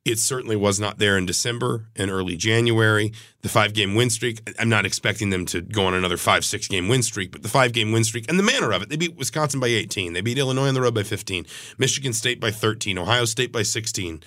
[0.03, 3.13] It certainly was not there in December and early January.
[3.43, 6.69] The five game win streak, I'm not expecting them to go on another five, six
[6.69, 8.89] game win streak, but the five game win streak and the manner of it.
[8.89, 10.15] They beat Wisconsin by 18.
[10.15, 11.45] They beat Illinois on the road by 15,
[11.77, 14.23] Michigan State by 13, Ohio State by 16.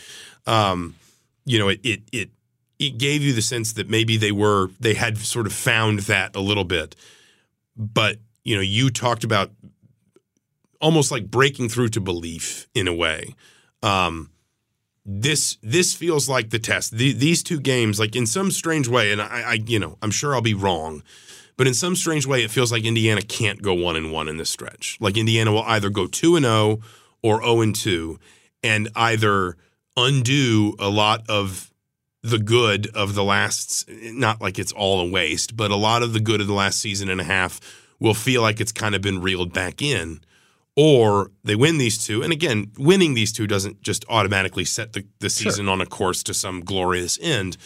[0.45, 0.95] Um,
[1.45, 2.29] you know, it, it, it
[2.87, 6.35] it gave you the sense that maybe they were they had sort of found that
[6.35, 6.95] a little bit.
[7.75, 9.51] But you know, you talked about
[10.81, 13.35] almost like breaking through to belief in a way.
[13.81, 14.29] Um,
[15.05, 16.91] this this feels like the test.
[16.91, 20.11] The, these two games, like in some strange way, and I, I, you know, I'm
[20.11, 21.03] sure I'll be wrong,
[21.57, 24.37] but in some strange way, it feels like Indiana can't go one and one in
[24.37, 24.97] this stretch.
[24.99, 26.79] Like Indiana will either go two and zero
[27.21, 28.19] or zero and two,
[28.63, 29.57] and either
[29.97, 31.72] undo a lot of
[32.23, 33.87] the good of the last.
[33.89, 36.79] Not like it's all a waste, but a lot of the good of the last
[36.79, 37.59] season and a half
[37.99, 40.19] will feel like it's kind of been reeled back in
[40.75, 42.21] or they win these two.
[42.21, 45.71] And again, winning these two doesn't just automatically set the, the season sure.
[45.71, 47.57] on a course to some glorious end,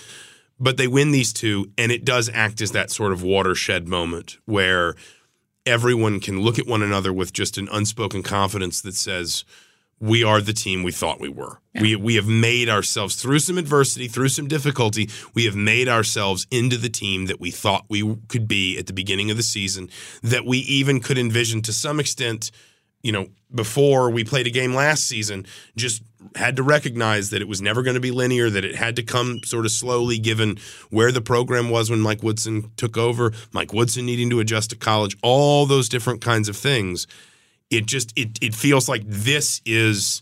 [0.60, 4.38] but they win these two, and it does act as that sort of watershed moment
[4.46, 4.96] where
[5.66, 9.46] everyone can look at one another with just an unspoken confidence that says,
[10.00, 11.60] we are the team we thought we were.
[11.74, 11.82] Yeah.
[11.82, 16.46] We we have made ourselves through some adversity, through some difficulty, we have made ourselves
[16.52, 19.90] into the team that we thought we could be at the beginning of the season,
[20.22, 22.52] that we even could envision to some extent
[23.04, 25.46] you know, before we played a game last season,
[25.76, 26.04] just
[26.36, 29.04] had to recognize that it was never going to be linear, that it had to
[29.04, 30.58] come sort of slowly given
[30.90, 34.76] where the program was when Mike Woodson took over, Mike Woodson needing to adjust to
[34.76, 37.08] college, all those different kinds of things.
[37.70, 40.22] It just it it feels like this is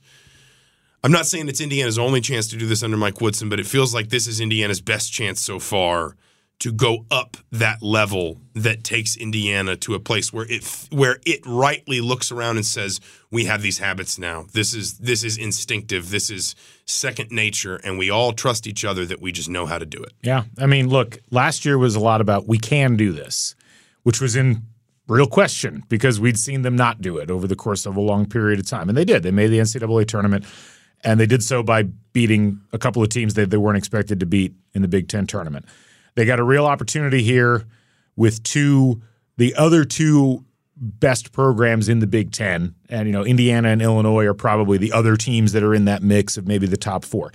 [1.04, 3.68] I'm not saying it's Indiana's only chance to do this under Mike Woodson, but it
[3.68, 6.16] feels like this is Indiana's best chance so far
[6.60, 11.42] to go up that level that takes Indiana to a place where it where it
[11.46, 14.46] rightly looks around and says we have these habits now.
[14.54, 16.10] This is this is instinctive.
[16.10, 19.78] This is second nature and we all trust each other that we just know how
[19.78, 20.14] to do it.
[20.24, 20.46] Yeah.
[20.58, 23.56] I mean, look, last year was a lot about we can do this,
[24.04, 24.64] which was in
[25.08, 28.26] real question because we'd seen them not do it over the course of a long
[28.26, 28.90] period of time.
[28.90, 29.24] And they did.
[29.24, 30.46] They made the NCAA tournament
[31.04, 31.84] and they did so by
[32.14, 35.28] beating a couple of teams that they weren't expected to beat in the Big 10
[35.28, 35.66] tournament.
[36.16, 37.66] They got a real opportunity here
[38.16, 39.02] with two,
[39.38, 40.46] the other two
[40.78, 42.76] best programs in the Big Ten.
[42.90, 46.04] And, you know, Indiana and Illinois are probably the other teams that are in that
[46.04, 47.32] mix of maybe the top four.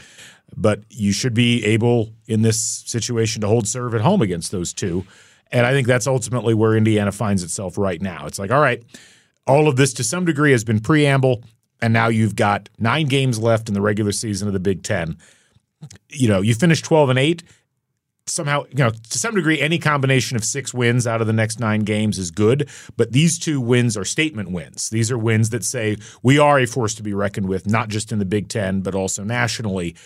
[0.57, 4.73] But you should be able in this situation to hold serve at home against those
[4.73, 5.07] two.
[5.53, 8.27] And I think that's ultimately where Indiana finds itself right now.
[8.27, 8.83] It's like, all right,
[9.47, 11.43] all of this to some degree has been preamble,
[11.83, 15.17] and now you've got nine games left in the regular season of the Big Ten.
[16.09, 17.43] You know, you finish 12 and 8
[18.31, 21.61] somehow, you know, to some degree, any combination of six wins out of the next
[21.61, 22.69] nine games is good.
[22.97, 24.91] But these two wins are statement wins.
[24.91, 28.13] These are wins that say we are a force to be reckoned with, not just
[28.13, 29.97] in the Big Ten, but also nationally.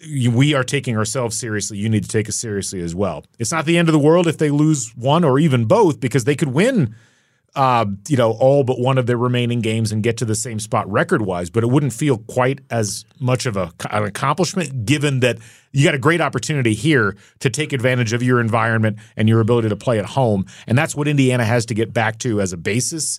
[0.00, 1.78] We are taking ourselves seriously.
[1.78, 3.24] You need to take us seriously as well.
[3.38, 6.24] It's not the end of the world if they lose one or even both, because
[6.24, 6.94] they could win
[7.58, 10.60] uh, you know, all but one of their remaining games and get to the same
[10.60, 15.20] spot record wise, but it wouldn't feel quite as much of a, an accomplishment given
[15.20, 15.38] that
[15.72, 19.68] you got a great opportunity here to take advantage of your environment and your ability
[19.68, 20.46] to play at home.
[20.66, 23.18] And that's what Indiana has to get back to as a basis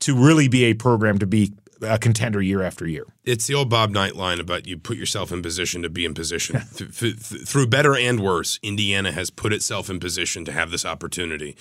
[0.00, 1.52] to really be a program to be
[1.82, 3.06] a contender year after year.
[3.24, 6.14] It's the old Bob Knight line about you put yourself in position to be in
[6.14, 6.60] position.
[6.76, 10.84] th- th- through better and worse, Indiana has put itself in position to have this
[10.84, 11.56] opportunity.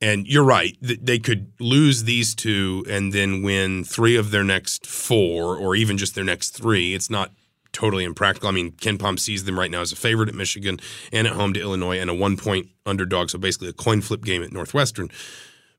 [0.00, 0.76] And you're right.
[0.80, 5.98] They could lose these two and then win three of their next four, or even
[5.98, 6.94] just their next three.
[6.94, 7.32] It's not
[7.72, 8.48] totally impractical.
[8.48, 10.78] I mean, KenPom sees them right now as a favorite at Michigan
[11.12, 13.30] and at home to Illinois and a one point underdog.
[13.30, 15.10] So basically a coin flip game at Northwestern.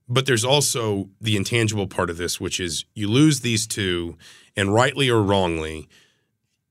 [0.10, 4.18] But there's also the intangible part of this, which is you lose these two,
[4.56, 5.88] and rightly or wrongly,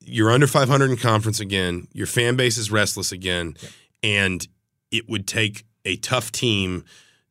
[0.01, 1.87] you're under 500 in conference again.
[1.93, 3.57] Your fan base is restless again.
[4.03, 4.47] And
[4.91, 6.85] it would take a tough team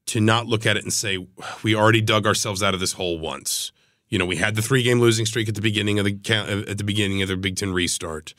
[0.08, 1.28] to not look at it and say
[1.64, 3.72] we already dug ourselves out of this hole once.
[4.10, 6.70] You know, we had the three game losing streak at the beginning of the uh,
[6.70, 8.34] at the beginning of the Big Ten restart.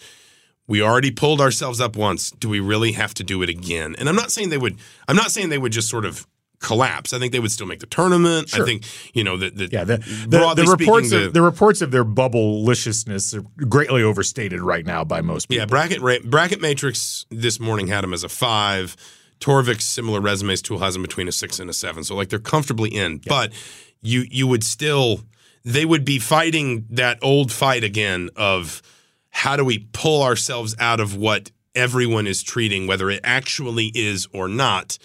[0.66, 2.30] We already pulled ourselves up once.
[2.30, 3.94] Do we really have to do it again?
[3.98, 4.78] And I'm not saying they would.
[5.06, 6.26] I'm not saying they would just sort of
[6.60, 7.12] collapse.
[7.12, 8.48] I think they would still make the tournament.
[8.50, 8.62] Sure.
[8.62, 8.84] I think
[9.14, 9.72] you know that.
[9.72, 14.60] yeah, the, the, the reports speaking, of, the, reports of their bubble-liciousness are greatly overstated
[14.60, 15.60] right now by most people.
[15.60, 18.96] Yeah, bracket bracket matrix this morning had them as a five.
[19.40, 22.02] Torvik's similar resumes tool has them between a six and a seven.
[22.02, 23.20] So like they're comfortably in.
[23.22, 23.28] Yeah.
[23.28, 23.52] But
[24.00, 25.20] you you would still
[25.64, 28.82] they would be fighting that old fight again of
[29.30, 34.26] how do we pull ourselves out of what everyone is treating, whether it actually is
[34.32, 34.98] or not,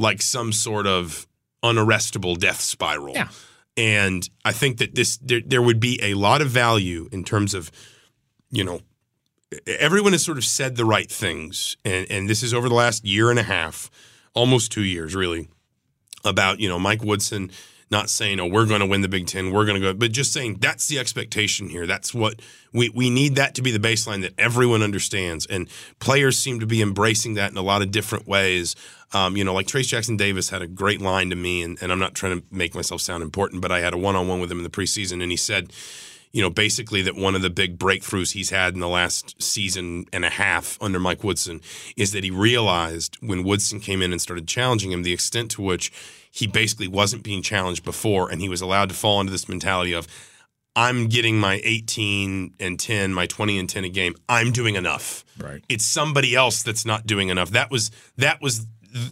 [0.00, 1.28] like some sort of
[1.62, 3.14] unarrestable death spiral.
[3.14, 3.28] Yeah.
[3.76, 7.54] And I think that this there, there would be a lot of value in terms
[7.54, 7.70] of,
[8.50, 8.80] you know,
[9.66, 13.04] everyone has sort of said the right things, and, and this is over the last
[13.04, 13.90] year and a half,
[14.34, 15.48] almost two years, really,
[16.24, 17.50] about you know Mike Woodson
[17.90, 20.12] not saying, "Oh, we're going to win the Big Ten, we're going to go," but
[20.12, 21.86] just saying that's the expectation here.
[21.86, 22.40] That's what
[22.72, 26.66] we we need that to be the baseline that everyone understands, and players seem to
[26.66, 28.76] be embracing that in a lot of different ways.
[29.12, 31.98] Um, you know, like Trayce Jackson-Davis had a great line to me, and, and I'm
[31.98, 34.50] not trying to make myself sound important, but I had a one on one with
[34.50, 35.72] him in the preseason, and he said
[36.32, 40.06] you know, basically that one of the big breakthroughs he's had in the last season
[40.12, 41.60] and a half under Mike Woodson
[41.96, 45.62] is that he realized when Woodson came in and started challenging him the extent to
[45.62, 45.90] which
[46.30, 49.92] he basically wasn't being challenged before and he was allowed to fall into this mentality
[49.92, 50.06] of
[50.76, 54.14] I'm getting my 18 and 10, my 20 and 10 a game.
[54.28, 55.24] I'm doing enough.
[55.36, 55.64] Right.
[55.68, 57.50] It's somebody else that's not doing enough.
[57.50, 58.66] That was that was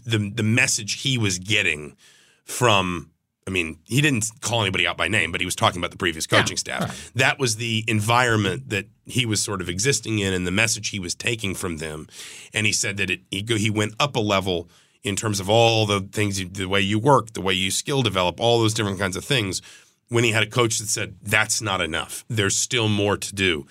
[0.05, 1.97] the the message he was getting
[2.45, 3.11] from
[3.49, 5.97] I mean, he didn't call anybody out by name, but he was talking about the
[5.97, 6.83] previous coaching yeah, staff.
[6.83, 7.13] Right.
[7.15, 11.01] That was the environment that he was sort of existing in and the message he
[11.01, 12.09] was taking from them.
[12.53, 14.69] And he said that it, he, go, he went up a level
[15.03, 18.03] in terms of all the things, you, the way you work, the way you skill
[18.03, 19.63] develop, all those different kinds of things.
[20.09, 23.67] When he had a coach that said, that's not enough, there's still more to do.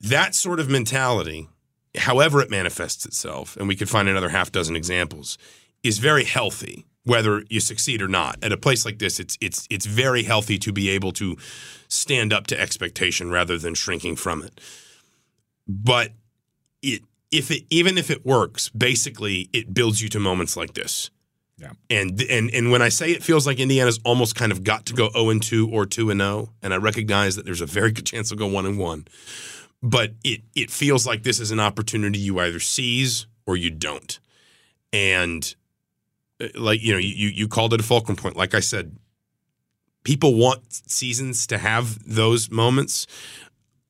[0.00, 1.48] That sort of mentality,
[1.96, 5.38] however it manifests itself, and we could find another half dozen examples,
[5.82, 8.36] is very healthy whether you succeed or not.
[8.42, 11.36] At a place like this, it's it's it's very healthy to be able to
[11.88, 14.60] stand up to expectation rather than shrinking from it.
[15.66, 16.12] But
[16.82, 21.10] it if it even if it works, basically it builds you to moments like this.
[21.56, 21.72] Yeah.
[21.88, 24.94] And and and when I say it feels like Indiana's almost kind of got to
[24.94, 27.90] go 0 and 2 or 2 and 0, and I recognize that there's a very
[27.90, 29.08] good chance they'll go 1 and 1.
[29.82, 34.18] But it it feels like this is an opportunity you either seize or you don't.
[34.92, 35.54] And
[36.40, 38.36] uh, like you know you you called it a fulcrum point.
[38.36, 38.96] Like i said
[40.04, 43.06] people want seasons to have those moments.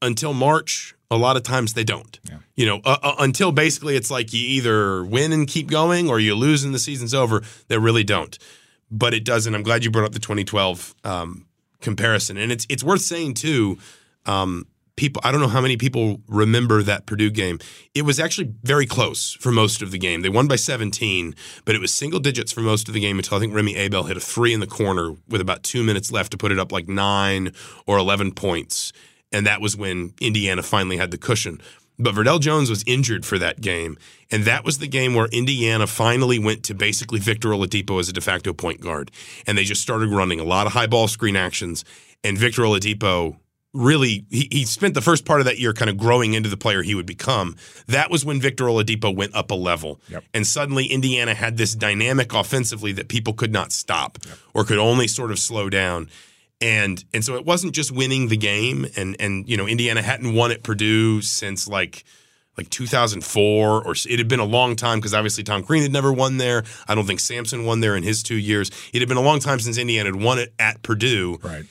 [0.00, 2.20] Until march a lot of times they don't.
[2.22, 2.38] Yeah.
[2.54, 6.20] you know uh, uh, until basically it's like you either win and keep going or
[6.20, 8.38] you lose and the season's over they really don't.
[8.90, 9.54] But it doesn't.
[9.54, 11.46] I'm glad you brought up the 2012 um,
[11.80, 12.36] comparison.
[12.36, 13.78] And it's it's worth saying too
[14.26, 14.66] um,
[14.98, 17.58] people I don't know how many people remember that Purdue game.
[17.94, 20.20] It was actually very close for most of the game.
[20.20, 21.34] They won by 17,
[21.64, 24.02] but it was single digits for most of the game until I think Remy Abell
[24.02, 26.72] hit a three in the corner with about two minutes left to put it up
[26.72, 27.52] like nine
[27.86, 28.92] or 11 points.
[29.32, 31.60] And that was when Indiana finally had the cushion.
[31.98, 33.98] But Verdell Jones was injured for that game.
[34.30, 38.12] And that was the game where Indiana finally went to basically Victor Oladipo as a
[38.12, 39.10] de facto point guard.
[39.46, 41.84] And they just started running a lot of high ball screen actions.
[42.22, 43.36] And Victor Oladipo
[43.74, 46.56] really he, he spent the first part of that year kind of growing into the
[46.56, 47.56] player he would become.
[47.86, 50.00] That was when Victor Oladipo went up a level.
[50.08, 50.24] Yep.
[50.34, 54.38] And suddenly Indiana had this dynamic offensively that people could not stop yep.
[54.54, 56.08] or could only sort of slow down.
[56.60, 60.34] And and so it wasn't just winning the game and and you know Indiana hadn't
[60.34, 62.04] won at Purdue since like
[62.56, 66.12] like 2004 or it had been a long time because obviously Tom Crean had never
[66.12, 66.64] won there.
[66.88, 68.72] I don't think Sampson won there in his 2 years.
[68.92, 71.38] It had been a long time since Indiana had won it at Purdue.
[71.40, 71.64] Right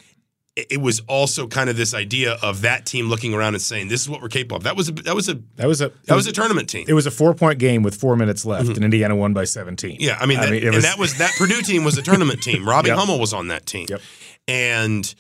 [0.58, 4.02] it was also kind of this idea of that team looking around and saying, "This
[4.02, 6.16] is what we're capable of." That was a that was a that was a that
[6.16, 6.86] was, was, a tournament team.
[6.88, 8.76] It was a four point game with four minutes left, mm-hmm.
[8.76, 9.98] and Indiana won by seventeen.
[10.00, 12.02] Yeah, I mean, that, I mean and was, that was that Purdue team was a
[12.02, 12.68] tournament team.
[12.68, 12.98] Robbie yep.
[12.98, 14.02] Hummel was on that team, yep.
[14.48, 15.14] and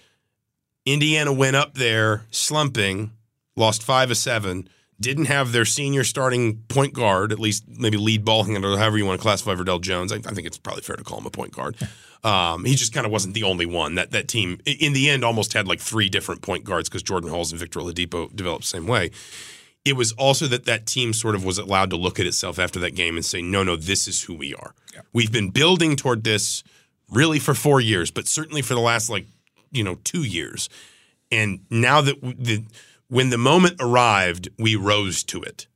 [0.85, 3.11] Indiana went up there slumping,
[3.55, 4.67] lost five of seven.
[4.99, 9.05] Didn't have their senior starting point guard, at least maybe lead ball handler, however you
[9.05, 10.11] want to classify Verdell Jones.
[10.11, 11.75] I, I think it's probably fair to call him a point guard.
[12.23, 13.95] Um, he just kind of wasn't the only one.
[13.95, 17.29] That that team, in the end, almost had like three different point guards because Jordan
[17.29, 19.11] Hulls and Victor Oladipo developed the same way.
[19.85, 22.79] It was also that that team sort of was allowed to look at itself after
[22.79, 24.73] that game and say, no, no, this is who we are.
[24.93, 25.01] Yeah.
[25.13, 26.63] We've been building toward this
[27.09, 29.27] really for four years, but certainly for the last like
[29.71, 30.69] you know two years.
[31.31, 32.65] And now that the
[33.09, 35.67] when the moment arrived, we rose to it,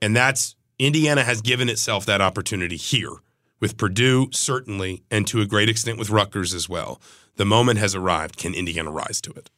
[0.00, 3.12] and that's Indiana has given itself that opportunity here
[3.60, 7.00] with Purdue, certainly, and to a great extent with Rutgers as well.
[7.36, 8.36] The moment has arrived.
[8.36, 9.50] Can Indiana rise to it?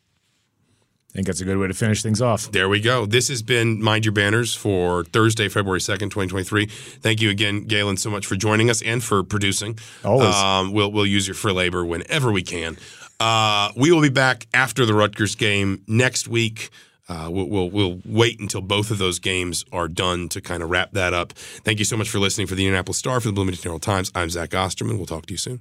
[1.10, 2.52] I think that's a good way to finish things off.
[2.52, 3.06] There we go.
[3.06, 6.66] This has been Mind Your Banners for Thursday, February 2nd, 2023.
[6.66, 9.78] Thank you again, Galen, so much for joining us and for producing.
[10.04, 10.34] Always.
[10.34, 12.76] Um, we'll, we'll use your free labor whenever we can.
[13.18, 16.68] Uh, we will be back after the Rutgers game next week.
[17.08, 20.70] Uh, we'll, we'll, we'll wait until both of those games are done to kind of
[20.70, 21.32] wrap that up.
[21.32, 24.10] Thank you so much for listening for the Indianapolis Star for the Bloomington Herald Times.
[24.14, 24.96] I'm Zach Osterman.
[24.96, 25.60] We'll talk to you soon.